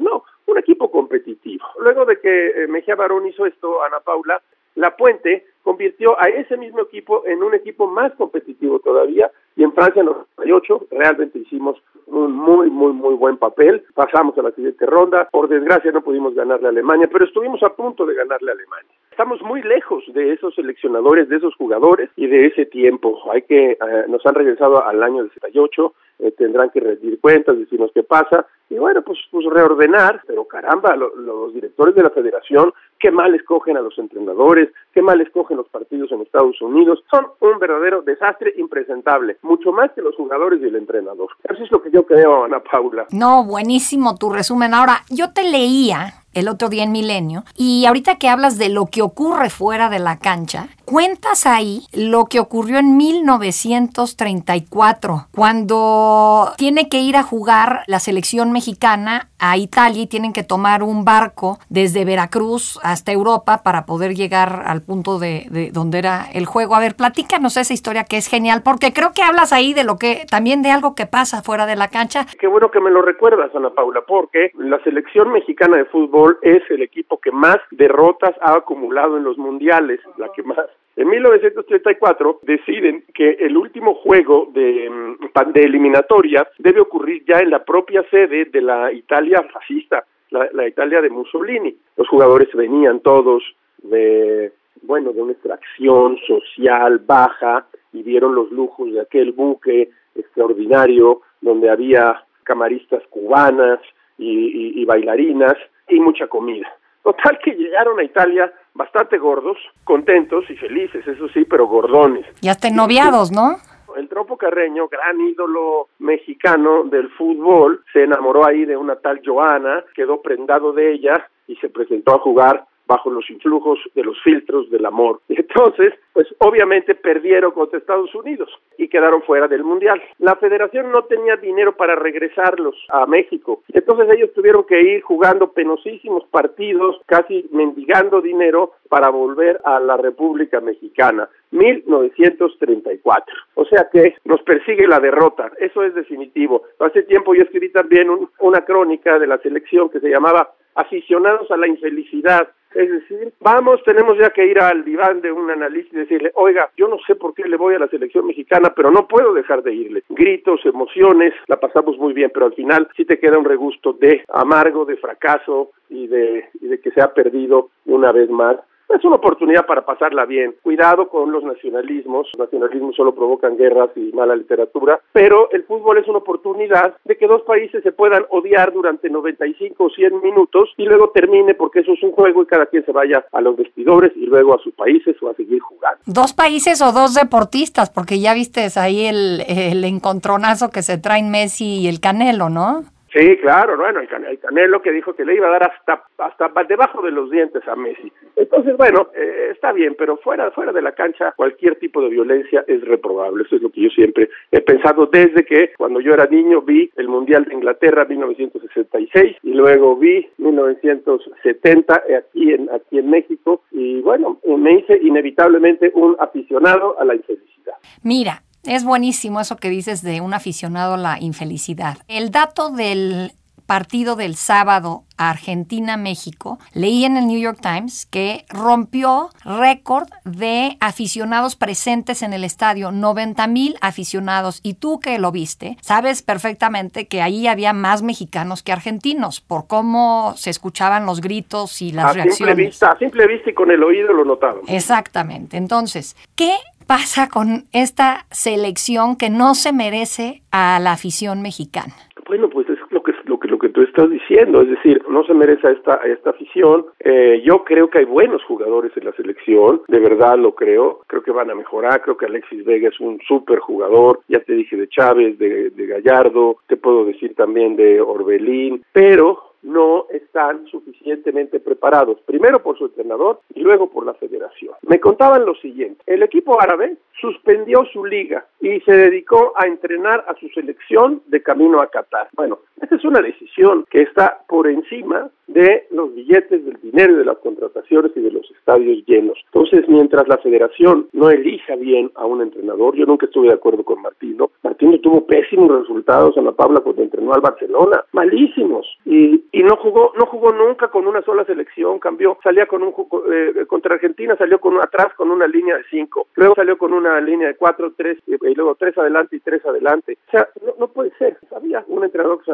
no, 0.00 0.24
un 0.46 0.58
equipo 0.58 0.90
competitivo. 0.90 1.64
Luego 1.80 2.04
de 2.04 2.20
que 2.20 2.48
eh, 2.48 2.66
Mejía 2.68 2.94
Barón 2.94 3.26
hizo 3.26 3.46
esto, 3.46 3.82
Ana 3.82 4.00
Paula, 4.00 4.40
La 4.74 4.96
Puente 4.96 5.46
convirtió 5.62 6.20
a 6.20 6.28
ese 6.28 6.56
mismo 6.56 6.82
equipo 6.82 7.22
en 7.26 7.42
un 7.42 7.54
equipo 7.54 7.86
más 7.86 8.12
competitivo 8.14 8.80
todavía 8.80 9.30
y 9.56 9.62
en 9.62 9.72
Francia 9.72 10.00
en 10.00 10.06
los 10.06 10.16
98 10.36 10.86
realmente 10.90 11.38
hicimos 11.38 11.80
un 12.06 12.32
muy, 12.32 12.70
muy, 12.70 12.92
muy 12.92 13.14
buen 13.14 13.36
papel. 13.38 13.84
Pasamos 13.94 14.36
a 14.38 14.42
la 14.42 14.50
siguiente 14.50 14.84
ronda. 14.84 15.28
Por 15.30 15.48
desgracia 15.48 15.92
no 15.92 16.02
pudimos 16.02 16.34
ganarle 16.34 16.66
a 16.66 16.70
Alemania, 16.70 17.08
pero 17.10 17.24
estuvimos 17.24 17.62
a 17.62 17.70
punto 17.70 18.04
de 18.04 18.14
ganarle 18.14 18.50
a 18.50 18.54
Alemania. 18.54 18.93
Estamos 19.14 19.40
muy 19.42 19.62
lejos 19.62 20.02
de 20.12 20.32
esos 20.32 20.56
seleccionadores, 20.56 21.28
de 21.28 21.36
esos 21.36 21.54
jugadores 21.54 22.10
y 22.16 22.26
de 22.26 22.46
ese 22.46 22.66
tiempo. 22.66 23.16
Hay 23.32 23.42
que, 23.42 23.70
eh, 23.70 23.78
nos 24.08 24.26
han 24.26 24.34
regresado 24.34 24.84
al 24.84 25.00
año 25.04 25.22
del 25.22 25.32
78 25.34 25.94
eh, 26.18 26.32
tendrán 26.32 26.70
que 26.70 26.80
rendir 26.80 27.20
cuentas, 27.20 27.58
decirnos 27.58 27.90
qué 27.92 28.02
pasa, 28.04 28.46
y 28.70 28.76
bueno, 28.76 29.02
pues, 29.02 29.18
pues 29.30 29.46
reordenar, 29.46 30.22
pero 30.26 30.44
caramba, 30.46 30.96
los 30.96 31.52
directores 31.52 31.94
de 31.94 32.02
la 32.02 32.10
federación, 32.10 32.72
qué 32.98 33.10
mal 33.10 33.34
escogen 33.34 33.76
a 33.76 33.80
los 33.80 33.98
entrenadores, 33.98 34.70
qué 34.92 35.02
mal 35.02 35.20
escogen 35.20 35.56
los 35.56 35.68
partidos 35.68 36.12
en 36.12 36.22
Estados 36.22 36.60
Unidos, 36.62 37.04
son 37.10 37.26
un 37.40 37.58
verdadero 37.58 38.02
desastre 38.02 38.52
impresentable, 38.56 39.36
mucho 39.42 39.72
más 39.72 39.90
que 39.92 40.02
los 40.02 40.14
jugadores 40.14 40.60
y 40.62 40.66
el 40.66 40.76
entrenador. 40.76 41.28
Eso 41.44 41.62
es 41.62 41.70
lo 41.70 41.82
que 41.82 41.90
yo 41.90 42.04
creo, 42.04 42.44
Ana 42.44 42.60
Paula. 42.60 43.06
No, 43.10 43.44
buenísimo 43.44 44.16
tu 44.16 44.32
resumen. 44.32 44.72
Ahora, 44.72 45.02
yo 45.10 45.32
te 45.32 45.42
leía 45.42 46.23
el 46.34 46.48
otro 46.48 46.68
día 46.68 46.84
en 46.84 46.92
Milenio. 46.92 47.44
Y 47.56 47.86
ahorita 47.86 48.16
que 48.16 48.28
hablas 48.28 48.58
de 48.58 48.68
lo 48.68 48.86
que 48.86 49.02
ocurre 49.02 49.50
fuera 49.50 49.88
de 49.88 49.98
la 49.98 50.18
cancha, 50.18 50.68
Cuentas 50.84 51.46
ahí 51.46 51.86
lo 51.94 52.26
que 52.26 52.40
ocurrió 52.40 52.78
en 52.78 52.98
1934, 52.98 55.28
cuando 55.34 56.52
tiene 56.58 56.90
que 56.90 57.00
ir 57.00 57.16
a 57.16 57.22
jugar 57.22 57.84
la 57.86 58.00
selección 58.00 58.52
mexicana 58.52 59.30
a 59.38 59.56
Italia 59.56 60.02
y 60.02 60.06
tienen 60.06 60.34
que 60.34 60.42
tomar 60.42 60.82
un 60.82 61.06
barco 61.06 61.58
desde 61.70 62.04
Veracruz 62.04 62.78
hasta 62.82 63.12
Europa 63.12 63.62
para 63.64 63.86
poder 63.86 64.14
llegar 64.14 64.64
al 64.66 64.82
punto 64.82 65.18
de, 65.18 65.70
donde 65.72 65.96
era 65.98 66.26
el 66.34 66.44
juego. 66.44 66.74
A 66.74 66.80
ver, 66.80 66.96
platícanos 66.96 67.56
esa 67.56 67.72
historia 67.72 68.04
que 68.04 68.18
es 68.18 68.28
genial, 68.28 68.60
porque 68.62 68.92
creo 68.92 69.12
que 69.14 69.22
hablas 69.22 69.54
ahí 69.54 69.72
de 69.72 69.84
lo 69.84 69.96
que, 69.96 70.26
también 70.30 70.60
de 70.60 70.70
algo 70.70 70.94
que 70.94 71.06
pasa 71.06 71.42
fuera 71.42 71.64
de 71.64 71.76
la 71.76 71.88
cancha. 71.88 72.26
Qué 72.38 72.46
bueno 72.46 72.70
que 72.70 72.80
me 72.80 72.90
lo 72.90 73.00
recuerdas, 73.00 73.50
Ana 73.54 73.70
Paula, 73.70 74.02
porque 74.06 74.50
la 74.58 74.78
selección 74.84 75.32
mexicana 75.32 75.78
de 75.78 75.86
fútbol 75.86 76.23
es 76.42 76.62
el 76.70 76.82
equipo 76.82 77.20
que 77.20 77.30
más 77.30 77.58
derrotas 77.70 78.34
ha 78.40 78.54
acumulado 78.54 79.16
en 79.16 79.24
los 79.24 79.38
mundiales, 79.38 80.00
la 80.16 80.28
que 80.34 80.42
más. 80.42 80.66
En 80.96 81.08
1934 81.08 82.40
deciden 82.42 83.04
que 83.12 83.30
el 83.40 83.56
último 83.56 83.94
juego 83.94 84.48
de, 84.52 84.88
mm, 84.88 85.52
de 85.52 85.60
eliminatoria 85.62 86.46
debe 86.58 86.80
ocurrir 86.80 87.24
ya 87.26 87.40
en 87.40 87.50
la 87.50 87.64
propia 87.64 88.04
sede 88.10 88.44
de 88.44 88.62
la 88.62 88.92
Italia 88.92 89.44
fascista, 89.52 90.04
la, 90.30 90.48
la 90.52 90.68
Italia 90.68 91.00
de 91.00 91.10
Mussolini. 91.10 91.76
Los 91.96 92.08
jugadores 92.08 92.48
venían 92.54 93.00
todos 93.00 93.42
de, 93.78 94.52
bueno, 94.82 95.12
de 95.12 95.22
una 95.22 95.32
extracción 95.32 96.16
social 96.26 97.00
baja 97.00 97.66
y 97.92 98.02
vieron 98.02 98.34
los 98.34 98.50
lujos 98.52 98.92
de 98.92 99.00
aquel 99.00 99.32
buque 99.32 99.90
extraordinario 100.14 101.22
donde 101.40 101.70
había 101.70 102.24
camaristas 102.44 103.02
cubanas 103.10 103.80
y, 104.18 104.80
y 104.80 104.84
bailarinas 104.84 105.54
y 105.88 106.00
mucha 106.00 106.26
comida. 106.26 106.68
Total 107.02 107.38
que 107.44 107.52
llegaron 107.52 107.98
a 108.00 108.04
Italia 108.04 108.52
bastante 108.72 109.18
gordos, 109.18 109.58
contentos 109.84 110.44
y 110.48 110.56
felices, 110.56 111.06
eso 111.06 111.28
sí, 111.28 111.44
pero 111.44 111.66
gordones. 111.66 112.26
Y 112.40 112.48
hasta 112.48 112.70
noviados, 112.70 113.30
¿no? 113.30 113.56
El 113.96 114.08
Trompo 114.08 114.36
Carreño, 114.36 114.88
gran 114.88 115.20
ídolo 115.20 115.88
mexicano 115.98 116.84
del 116.84 117.10
fútbol, 117.10 117.84
se 117.92 118.02
enamoró 118.02 118.46
ahí 118.46 118.64
de 118.64 118.76
una 118.76 118.96
tal 118.96 119.20
Joana, 119.24 119.84
quedó 119.94 120.20
prendado 120.20 120.72
de 120.72 120.94
ella 120.94 121.28
y 121.46 121.56
se 121.56 121.68
presentó 121.68 122.14
a 122.14 122.18
jugar 122.18 122.64
bajo 122.86 123.10
los 123.10 123.28
influjos 123.30 123.78
de 123.94 124.04
los 124.04 124.20
filtros 124.22 124.70
del 124.70 124.86
amor. 124.86 125.20
Y 125.28 125.36
entonces, 125.40 125.94
pues 126.12 126.26
obviamente 126.38 126.94
perdieron 126.94 127.52
contra 127.52 127.78
Estados 127.78 128.14
Unidos 128.14 128.50
y 128.78 128.88
quedaron 128.88 129.22
fuera 129.22 129.48
del 129.48 129.64
Mundial. 129.64 130.02
La 130.18 130.36
federación 130.36 130.90
no 130.92 131.04
tenía 131.04 131.36
dinero 131.36 131.76
para 131.76 131.94
regresarlos 131.94 132.76
a 132.90 133.06
México. 133.06 133.62
Entonces 133.72 134.08
ellos 134.16 134.32
tuvieron 134.34 134.64
que 134.64 134.80
ir 134.80 135.02
jugando 135.02 135.52
penosísimos 135.52 136.24
partidos, 136.30 137.00
casi 137.06 137.48
mendigando 137.52 138.20
dinero 138.20 138.72
para 138.88 139.10
volver 139.10 139.60
a 139.64 139.80
la 139.80 139.96
República 139.96 140.60
Mexicana. 140.60 141.28
1934. 141.54 143.34
O 143.54 143.64
sea 143.64 143.88
que 143.92 144.14
nos 144.24 144.42
persigue 144.42 144.86
la 144.88 144.98
derrota, 144.98 145.50
eso 145.58 145.84
es 145.84 145.94
definitivo. 145.94 146.64
Hace 146.80 147.04
tiempo 147.04 147.34
yo 147.34 147.42
escribí 147.42 147.70
también 147.70 148.08
una 148.40 148.64
crónica 148.64 149.18
de 149.18 149.26
la 149.26 149.38
selección 149.38 149.88
que 149.88 150.00
se 150.00 150.08
llamaba 150.08 150.52
Aficionados 150.76 151.48
a 151.52 151.56
la 151.56 151.68
infelicidad 151.68 152.48
es 152.74 152.90
decir, 152.90 153.32
vamos, 153.40 153.82
tenemos 153.84 154.18
ya 154.18 154.30
que 154.30 154.46
ir 154.46 154.58
al 154.58 154.84
diván 154.84 155.20
de 155.20 155.30
un 155.30 155.50
analista 155.50 155.94
y 155.94 156.00
decirle, 156.00 156.32
oiga, 156.34 156.70
yo 156.76 156.88
no 156.88 156.96
sé 157.06 157.14
por 157.14 157.34
qué 157.34 157.44
le 157.48 157.56
voy 157.56 157.74
a 157.74 157.78
la 157.78 157.88
selección 157.88 158.26
mexicana, 158.26 158.72
pero 158.74 158.90
no 158.90 159.06
puedo 159.06 159.32
dejar 159.32 159.62
de 159.62 159.74
irle. 159.74 160.02
Gritos, 160.08 160.64
emociones, 160.64 161.32
la 161.46 161.58
pasamos 161.58 161.96
muy 161.98 162.12
bien, 162.12 162.30
pero 162.34 162.46
al 162.46 162.54
final 162.54 162.88
sí 162.96 163.04
te 163.04 163.18
queda 163.18 163.38
un 163.38 163.44
regusto 163.44 163.92
de 163.92 164.24
amargo, 164.28 164.84
de 164.84 164.96
fracaso 164.96 165.70
y 165.88 166.06
de, 166.08 166.46
y 166.60 166.66
de 166.66 166.80
que 166.80 166.90
se 166.90 167.00
ha 167.00 167.14
perdido 167.14 167.70
una 167.86 168.12
vez 168.12 168.28
más 168.28 168.56
es 168.88 169.04
una 169.04 169.16
oportunidad 169.16 169.66
para 169.66 169.84
pasarla 169.84 170.24
bien. 170.24 170.54
Cuidado 170.62 171.08
con 171.08 171.32
los 171.32 171.42
nacionalismos. 171.44 172.28
Los 172.36 172.46
nacionalismos 172.46 172.96
solo 172.96 173.14
provocan 173.14 173.56
guerras 173.56 173.90
y 173.96 174.12
mala 174.12 174.36
literatura, 174.36 175.00
pero 175.12 175.50
el 175.50 175.64
fútbol 175.64 175.98
es 175.98 176.08
una 176.08 176.18
oportunidad 176.18 176.96
de 177.04 177.16
que 177.16 177.26
dos 177.26 177.42
países 177.42 177.82
se 177.82 177.92
puedan 177.92 178.24
odiar 178.30 178.72
durante 178.72 179.10
95 179.10 179.84
o 179.84 179.90
100 179.90 180.22
minutos 180.22 180.70
y 180.76 180.84
luego 180.84 181.10
termine 181.10 181.54
porque 181.54 181.80
eso 181.80 181.92
es 181.92 182.02
un 182.02 182.12
juego 182.12 182.42
y 182.42 182.46
cada 182.46 182.66
quien 182.66 182.84
se 182.84 182.92
vaya 182.92 183.24
a 183.32 183.40
los 183.40 183.56
vestidores 183.56 184.12
y 184.16 184.26
luego 184.26 184.54
a 184.54 184.58
sus 184.58 184.74
países 184.74 185.16
o 185.22 185.30
a 185.30 185.34
seguir 185.34 185.60
jugando. 185.60 186.00
Dos 186.06 186.32
países 186.32 186.80
o 186.82 186.92
dos 186.92 187.14
deportistas, 187.14 187.90
porque 187.90 188.20
ya 188.20 188.34
viste 188.34 188.66
ahí 188.76 189.06
el, 189.06 189.42
el 189.46 189.84
encontronazo 189.84 190.70
que 190.70 190.82
se 190.82 190.98
traen 190.98 191.30
Messi 191.30 191.80
y 191.80 191.88
el 191.88 192.00
Canelo, 192.00 192.48
¿no? 192.48 192.84
Sí, 193.14 193.36
claro, 193.36 193.76
bueno, 193.76 194.00
el, 194.00 194.38
Canelo 194.40 194.82
que 194.82 194.90
dijo 194.90 195.14
que 195.14 195.24
le 195.24 195.36
iba 195.36 195.46
a 195.46 195.52
dar 195.52 195.70
hasta 195.70 196.02
hasta 196.18 196.64
debajo 196.64 197.00
de 197.00 197.12
los 197.12 197.30
dientes 197.30 197.62
a 197.68 197.76
Messi. 197.76 198.12
Entonces, 198.34 198.76
bueno, 198.76 199.08
eh, 199.14 199.50
está 199.52 199.70
bien, 199.70 199.94
pero 199.96 200.16
fuera 200.16 200.50
fuera 200.50 200.72
de 200.72 200.82
la 200.82 200.92
cancha 200.92 201.32
cualquier 201.36 201.76
tipo 201.76 202.02
de 202.02 202.08
violencia 202.08 202.64
es 202.66 202.80
reprobable. 202.82 203.44
Eso 203.44 203.54
es 203.54 203.62
lo 203.62 203.70
que 203.70 203.82
yo 203.82 203.90
siempre 203.90 204.30
he 204.50 204.60
pensado 204.60 205.06
desde 205.06 205.44
que 205.44 205.74
cuando 205.76 206.00
yo 206.00 206.12
era 206.12 206.26
niño 206.26 206.62
vi 206.62 206.90
el 206.96 207.06
Mundial 207.06 207.44
de 207.44 207.54
Inglaterra 207.54 208.04
1966 208.04 209.36
y 209.44 209.52
luego 209.52 209.96
vi 209.96 210.26
1970 210.38 212.02
aquí 212.18 212.52
en 212.52 212.68
aquí 212.70 212.98
en 212.98 213.10
México 213.10 213.62
y 213.70 214.00
bueno, 214.00 214.40
me 214.44 214.80
hice 214.80 214.98
inevitablemente 215.00 215.92
un 215.94 216.16
aficionado 216.18 216.98
a 216.98 217.04
la 217.04 217.14
infelicidad. 217.14 217.74
Mira, 218.02 218.42
es 218.66 218.84
buenísimo 218.84 219.40
eso 219.40 219.56
que 219.56 219.70
dices 219.70 220.02
de 220.02 220.20
un 220.20 220.34
aficionado 220.34 220.94
a 220.94 220.98
la 220.98 221.20
infelicidad. 221.20 221.98
El 222.08 222.30
dato 222.30 222.70
del 222.70 223.32
partido 223.66 224.16
del 224.16 224.36
sábado 224.36 225.04
Argentina-México, 225.16 226.58
leí 226.72 227.04
en 227.04 227.16
el 227.16 227.26
New 227.26 227.38
York 227.38 227.58
Times 227.60 228.06
que 228.06 228.44
rompió 228.48 229.30
récord 229.44 230.08
de 230.24 230.76
aficionados 230.80 231.56
presentes 231.56 232.22
en 232.22 232.32
el 232.32 232.44
estadio, 232.44 232.90
90 232.90 233.46
mil 233.46 233.76
aficionados. 233.80 234.60
Y 234.62 234.74
tú 234.74 235.00
que 235.00 235.18
lo 235.18 235.30
viste, 235.30 235.76
sabes 235.82 236.22
perfectamente 236.22 237.06
que 237.06 237.22
ahí 237.22 237.46
había 237.46 237.72
más 237.72 238.02
mexicanos 238.02 238.62
que 238.62 238.72
argentinos, 238.72 239.40
por 239.40 239.66
cómo 239.66 240.34
se 240.36 240.50
escuchaban 240.50 241.06
los 241.06 241.20
gritos 241.20 241.80
y 241.80 241.92
las 241.92 242.14
reacciones. 242.14 242.36
Simple 242.36 242.54
vista, 242.54 242.92
a 242.92 242.98
simple 242.98 243.26
vista 243.26 243.50
y 243.50 243.54
con 243.54 243.70
el 243.70 243.82
oído 243.82 244.12
lo 244.12 244.24
notaron. 244.24 244.62
Exactamente. 244.66 245.56
Entonces, 245.56 246.16
¿qué 246.34 246.54
pasa 246.86 247.28
con 247.28 247.64
esta 247.72 248.26
selección 248.30 249.16
que 249.16 249.30
no 249.30 249.54
se 249.54 249.72
merece 249.72 250.42
a 250.50 250.78
la 250.80 250.92
afición 250.92 251.42
mexicana? 251.42 251.94
Bueno, 252.26 252.48
pues 252.48 252.68
es 252.70 252.78
lo 252.90 253.02
que 253.02 253.12
lo 253.26 253.38
que 253.38 253.48
lo 253.48 253.58
que 253.58 253.68
tú 253.68 253.82
estás 253.82 254.08
diciendo, 254.08 254.62
es 254.62 254.68
decir, 254.68 255.02
no 255.08 255.24
se 255.24 255.34
merece 255.34 255.68
a 255.68 255.72
esta 255.72 256.00
a 256.02 256.06
esta 256.06 256.30
afición. 256.30 256.86
Eh, 257.00 257.42
yo 257.44 257.64
creo 257.64 257.90
que 257.90 257.98
hay 257.98 258.04
buenos 258.04 258.42
jugadores 258.44 258.92
en 258.96 259.04
la 259.04 259.12
selección, 259.12 259.82
de 259.88 259.98
verdad 259.98 260.38
lo 260.38 260.54
creo. 260.54 261.00
Creo 261.06 261.22
que 261.22 261.32
van 261.32 261.50
a 261.50 261.54
mejorar. 261.54 262.00
Creo 262.02 262.16
que 262.16 262.26
Alexis 262.26 262.64
Vega 262.64 262.88
es 262.88 262.98
un 262.98 263.20
súper 263.28 263.58
jugador. 263.58 264.20
Ya 264.28 264.40
te 264.40 264.54
dije 264.54 264.76
de 264.76 264.88
Chávez, 264.88 265.38
de, 265.38 265.70
de 265.70 265.86
Gallardo, 265.86 266.56
te 266.66 266.76
puedo 266.76 267.04
decir 267.04 267.34
también 267.34 267.76
de 267.76 268.00
Orbelín, 268.00 268.82
pero 268.92 269.53
no 269.64 270.06
están 270.10 270.66
suficientemente 270.66 271.58
preparados, 271.58 272.20
primero 272.26 272.62
por 272.62 272.78
su 272.78 272.86
entrenador 272.86 273.40
y 273.54 273.60
luego 273.60 273.90
por 273.90 274.06
la 274.06 274.14
federación. 274.14 274.74
Me 274.82 275.00
contaban 275.00 275.44
lo 275.44 275.54
siguiente, 275.56 276.02
el 276.06 276.22
equipo 276.22 276.60
árabe 276.60 276.96
suspendió 277.20 277.84
su 277.92 278.04
liga 278.04 278.46
y 278.60 278.80
se 278.80 278.92
dedicó 278.92 279.52
a 279.56 279.66
entrenar 279.66 280.24
a 280.28 280.34
su 280.34 280.48
selección 280.50 281.22
de 281.26 281.42
camino 281.42 281.80
a 281.80 281.86
Qatar. 281.86 282.28
Bueno, 282.34 282.58
esta 282.84 282.96
es 282.96 283.04
una 283.04 283.20
decisión 283.20 283.84
que 283.90 284.02
está 284.02 284.40
por 284.48 284.68
encima 284.68 285.30
de 285.46 285.86
los 285.90 286.14
billetes, 286.14 286.64
del 286.64 286.80
dinero 286.80 287.16
de 287.16 287.24
las 287.24 287.38
contrataciones 287.38 288.12
y 288.16 288.20
de 288.20 288.30
los 288.30 288.50
estadios 288.50 289.04
llenos. 289.06 289.38
Entonces, 289.46 289.86
mientras 289.88 290.26
la 290.26 290.38
federación 290.38 291.08
no 291.12 291.28
elija 291.28 291.76
bien 291.76 292.10
a 292.14 292.24
un 292.24 292.40
entrenador, 292.40 292.94
yo 292.96 293.04
nunca 293.04 293.26
estuve 293.26 293.48
de 293.48 293.54
acuerdo 293.54 293.84
con 293.84 294.00
Martino. 294.00 294.50
Martino 294.62 294.98
tuvo 295.00 295.26
pésimos 295.26 295.70
resultados 295.80 296.36
en 296.36 296.46
la 296.46 296.52
Pabla 296.52 296.80
cuando 296.80 297.02
entrenó 297.02 297.34
al 297.34 297.40
Barcelona, 297.40 298.04
malísimos. 298.12 298.86
Y, 299.04 299.44
y 299.52 299.62
no 299.62 299.76
jugó 299.76 300.12
no 300.18 300.26
jugó 300.26 300.52
nunca 300.52 300.88
con 300.88 301.06
una 301.06 301.22
sola 301.22 301.44
selección, 301.44 301.98
cambió, 301.98 302.38
salía 302.42 302.66
con 302.66 302.82
un 302.82 302.94
eh, 303.32 303.66
contra 303.66 303.94
Argentina 303.94 304.36
salió 304.36 304.60
con 304.60 304.76
atrás 304.78 305.08
con 305.16 305.30
una 305.30 305.46
línea 305.46 305.76
de 305.76 305.84
cinco, 305.90 306.28
luego 306.34 306.54
salió 306.54 306.78
con 306.78 306.92
una 306.92 307.20
línea 307.20 307.48
de 307.48 307.56
cuatro, 307.56 307.92
tres 307.96 308.18
y, 308.26 308.36
luego 308.54 308.74
tres 308.74 308.96
adelante 308.98 309.36
y 309.36 309.40
tres 309.40 309.64
adelante. 309.64 310.18
O 310.28 310.30
sea, 310.30 310.48
no, 310.78 310.88
puede 310.88 311.10
ser. 311.18 311.38
Había 311.54 311.84
un 311.88 312.04
entrenador 312.04 312.42
que 312.42 312.52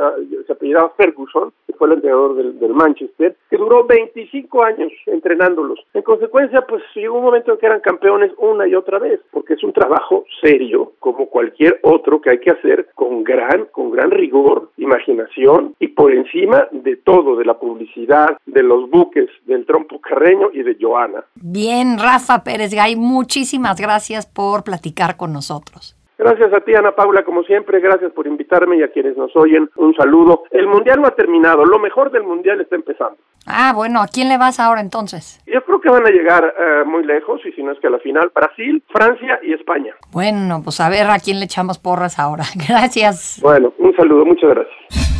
apellidaba 0.61 0.93
Ferguson, 0.97 1.53
que 1.67 1.73
fue 1.73 1.89
el 1.89 1.95
entrenador 1.95 2.35
del, 2.37 2.59
del 2.59 2.75
Manchester, 2.75 3.37
que 3.49 3.57
duró 3.57 3.85
25 3.87 4.63
años 4.63 4.93
entrenándolos. 5.07 5.81
En 5.95 6.03
consecuencia, 6.03 6.63
pues 6.63 6.83
llegó 6.95 7.19
un 7.19 7.25
momento 7.25 7.53
en 7.53 7.59
que 7.59 7.67
eran 7.67 7.81
campeones 7.81 8.33
una 8.39 8.67
y 8.67 8.75
otra 8.75 8.99
vez, 8.99 9.21
porque 9.31 9.55
es 9.55 9.65
un 9.65 9.73
trabajo 9.73 10.25
serio, 10.41 10.93
como 10.99 11.27
cualquier 11.27 11.81
otro 11.83 12.21
que 12.21 12.31
hay 12.31 12.41
que 12.41 12.51
hacer 12.51 12.89
con 12.95 13.25
gran, 13.25 13.67
con 13.73 13.91
gran 13.91 14.11
rigor, 14.11 14.71
imaginación 14.77 15.75
y 15.79 15.89
por 15.89 16.13
encima 16.13 16.67
de 16.73 16.97
todo, 16.97 17.37
de 17.37 17.45
la 17.45 17.59
publicidad, 17.59 18.37
de 18.47 18.63
los 18.63 18.89
buques, 18.91 19.29
del 19.47 19.67
trompo 19.67 20.01
carreño 20.01 20.51
y 20.53 20.63
de 20.63 20.77
Joana. 20.81 21.25
Bien, 21.35 21.99
Rafa 21.99 22.45
Pérez 22.45 22.75
Gay, 22.75 22.97
muchísimas 22.97 23.81
gracias 23.81 24.27
por 24.27 24.65
platicar 24.65 25.17
con 25.17 25.33
nosotros. 25.33 26.00
Gracias 26.21 26.53
a 26.53 26.61
ti, 26.61 26.75
Ana 26.75 26.93
Paula, 26.93 27.25
como 27.25 27.43
siempre, 27.45 27.81
gracias 27.81 28.13
por 28.13 28.27
invitarme 28.27 28.77
y 28.77 28.83
a 28.83 28.93
quienes 28.93 29.17
nos 29.17 29.35
oyen, 29.35 29.71
un 29.77 29.95
saludo. 29.95 30.43
El 30.51 30.67
Mundial 30.67 31.01
no 31.01 31.07
ha 31.07 31.15
terminado, 31.15 31.65
lo 31.65 31.79
mejor 31.79 32.11
del 32.11 32.25
Mundial 32.25 32.61
está 32.61 32.77
empezando. 32.77 33.17
Ah, 33.47 33.73
bueno, 33.75 34.03
¿a 34.03 34.07
quién 34.07 34.29
le 34.29 34.37
vas 34.37 34.61
ahora 34.61 34.83
entonces? 34.83 35.41
Yo 35.47 35.65
creo 35.65 35.81
que 35.81 35.89
van 35.89 36.07
a 36.07 36.11
llegar 36.11 36.45
eh, 36.45 36.85
muy 36.85 37.05
lejos, 37.05 37.41
y 37.47 37.53
si 37.53 37.63
no 37.63 37.73
es 37.73 37.81
que 37.81 37.87
a 37.87 37.91
la 37.91 38.01
final, 38.01 38.31
Brasil, 38.35 38.85
Francia 38.93 39.41
y 39.43 39.55
España. 39.55 39.95
Bueno, 40.13 40.61
pues 40.63 40.79
a 40.83 40.91
ver 40.91 41.07
a 41.07 41.19
quién 41.21 41.39
le 41.39 41.47
echamos 41.47 41.79
porras 41.79 42.19
ahora. 42.19 42.45
Gracias. 42.69 43.41
Bueno, 43.43 43.73
un 43.79 43.97
saludo, 43.97 44.27
muchas 44.27 44.51
gracias. 44.51 45.20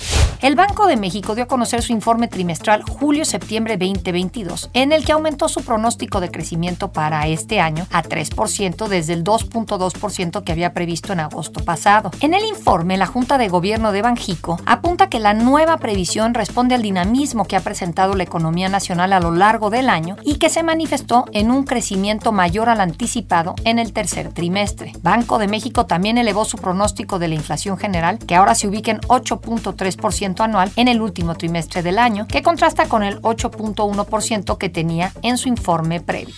El 0.41 0.55
Banco 0.55 0.87
de 0.87 0.97
México 0.97 1.35
dio 1.35 1.43
a 1.43 1.47
conocer 1.47 1.83
su 1.83 1.93
informe 1.93 2.27
trimestral 2.27 2.81
julio-septiembre 2.81 3.77
2022, 3.77 4.71
en 4.73 4.91
el 4.91 5.05
que 5.05 5.11
aumentó 5.11 5.47
su 5.47 5.63
pronóstico 5.63 6.19
de 6.19 6.31
crecimiento 6.31 6.91
para 6.91 7.27
este 7.27 7.59
año 7.59 7.85
a 7.91 8.01
3% 8.01 8.87
desde 8.87 9.13
el 9.13 9.23
2.2% 9.23 10.43
que 10.43 10.51
había 10.51 10.73
previsto 10.73 11.13
en 11.13 11.19
agosto 11.19 11.63
pasado. 11.63 12.09
En 12.21 12.33
el 12.33 12.43
informe, 12.43 12.97
la 12.97 13.05
Junta 13.05 13.37
de 13.37 13.49
Gobierno 13.49 13.91
de 13.91 14.01
Banjico 14.01 14.59
apunta 14.65 15.09
que 15.09 15.19
la 15.19 15.35
nueva 15.35 15.77
previsión 15.77 16.33
responde 16.33 16.73
al 16.73 16.81
dinamismo 16.81 17.45
que 17.45 17.55
ha 17.55 17.61
presentado 17.61 18.15
la 18.15 18.23
economía 18.23 18.67
nacional 18.67 19.13
a 19.13 19.19
lo 19.19 19.29
largo 19.29 19.69
del 19.69 19.89
año 19.89 20.17
y 20.23 20.37
que 20.37 20.49
se 20.49 20.63
manifestó 20.63 21.25
en 21.33 21.51
un 21.51 21.65
crecimiento 21.65 22.31
mayor 22.31 22.67
al 22.67 22.81
anticipado 22.81 23.53
en 23.63 23.77
el 23.77 23.93
tercer 23.93 24.33
trimestre. 24.33 24.93
Banco 25.03 25.37
de 25.37 25.47
México 25.47 25.85
también 25.85 26.17
elevó 26.17 26.45
su 26.45 26.57
pronóstico 26.57 27.19
de 27.19 27.27
la 27.27 27.35
inflación 27.35 27.77
general, 27.77 28.17
que 28.17 28.33
ahora 28.33 28.55
se 28.55 28.67
ubica 28.67 28.89
en 28.89 29.01
8.3% 29.01 30.30
anual 30.39 30.71
en 30.75 30.87
el 30.87 31.01
último 31.01 31.35
trimestre 31.35 31.83
del 31.83 31.99
año, 31.99 32.27
que 32.27 32.41
contrasta 32.41 32.87
con 32.87 33.03
el 33.03 33.21
8.1% 33.21 34.57
que 34.57 34.69
tenía 34.69 35.11
en 35.21 35.37
su 35.37 35.49
informe 35.49 36.01
previo. 36.01 36.35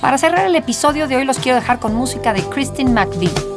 Para 0.00 0.18
cerrar 0.18 0.46
el 0.46 0.56
episodio 0.56 1.08
de 1.08 1.16
hoy 1.16 1.24
los 1.24 1.38
quiero 1.38 1.56
dejar 1.56 1.78
con 1.78 1.94
música 1.94 2.32
de 2.32 2.42
Christine 2.42 2.90
McVie. 2.90 3.49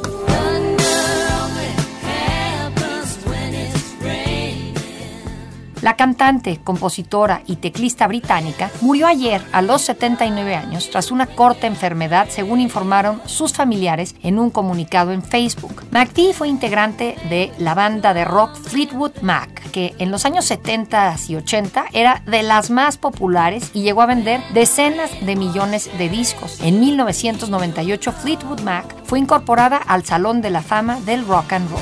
La 5.84 5.98
cantante, 5.98 6.62
compositora 6.64 7.42
y 7.46 7.58
teclista 7.58 8.08
británica 8.08 8.72
murió 8.80 9.06
ayer 9.06 9.42
a 9.52 9.62
los 9.62 9.82
79 9.82 10.56
años 10.56 10.90
tras 10.90 11.12
una 11.12 11.28
corta 11.28 11.68
enfermedad, 11.68 12.30
según 12.30 12.62
informaron 12.62 13.22
sus 13.26 13.52
familiares 13.52 14.16
en 14.24 14.40
un 14.40 14.50
comunicado 14.50 15.12
en 15.12 15.22
Facebook. 15.22 15.84
McTee 15.92 16.32
fue 16.32 16.48
integrante 16.48 17.18
de 17.30 17.52
la 17.58 17.74
banda 17.74 18.14
de 18.14 18.24
rock 18.24 18.56
Fleetwood 18.56 19.20
Mac, 19.22 19.72
que 19.72 19.94
en 20.00 20.10
los 20.10 20.24
años 20.24 20.46
70 20.46 21.18
y 21.28 21.36
80 21.36 21.88
era 21.92 22.24
de 22.28 22.44
las 22.44 22.70
más 22.70 22.98
populares 22.98 23.70
y 23.74 23.82
llegó 23.82 24.04
a 24.04 24.06
vender 24.06 24.40
decenas 24.54 25.12
de 25.26 25.36
millones 25.36 25.90
de 25.98 26.08
discos. 26.08 26.62
En 26.62 26.80
1998 26.80 28.14
Fleetwood 28.14 28.62
Mac 28.62 28.86
fue 29.04 29.20
incorporada 29.20 29.76
al 29.86 30.06
Salón 30.06 30.42
de 30.42 30.50
la 30.50 30.62
Fama 30.62 31.02
del 31.02 31.28
Rock 31.28 31.52
and 31.52 31.70
Roll. 31.70 31.82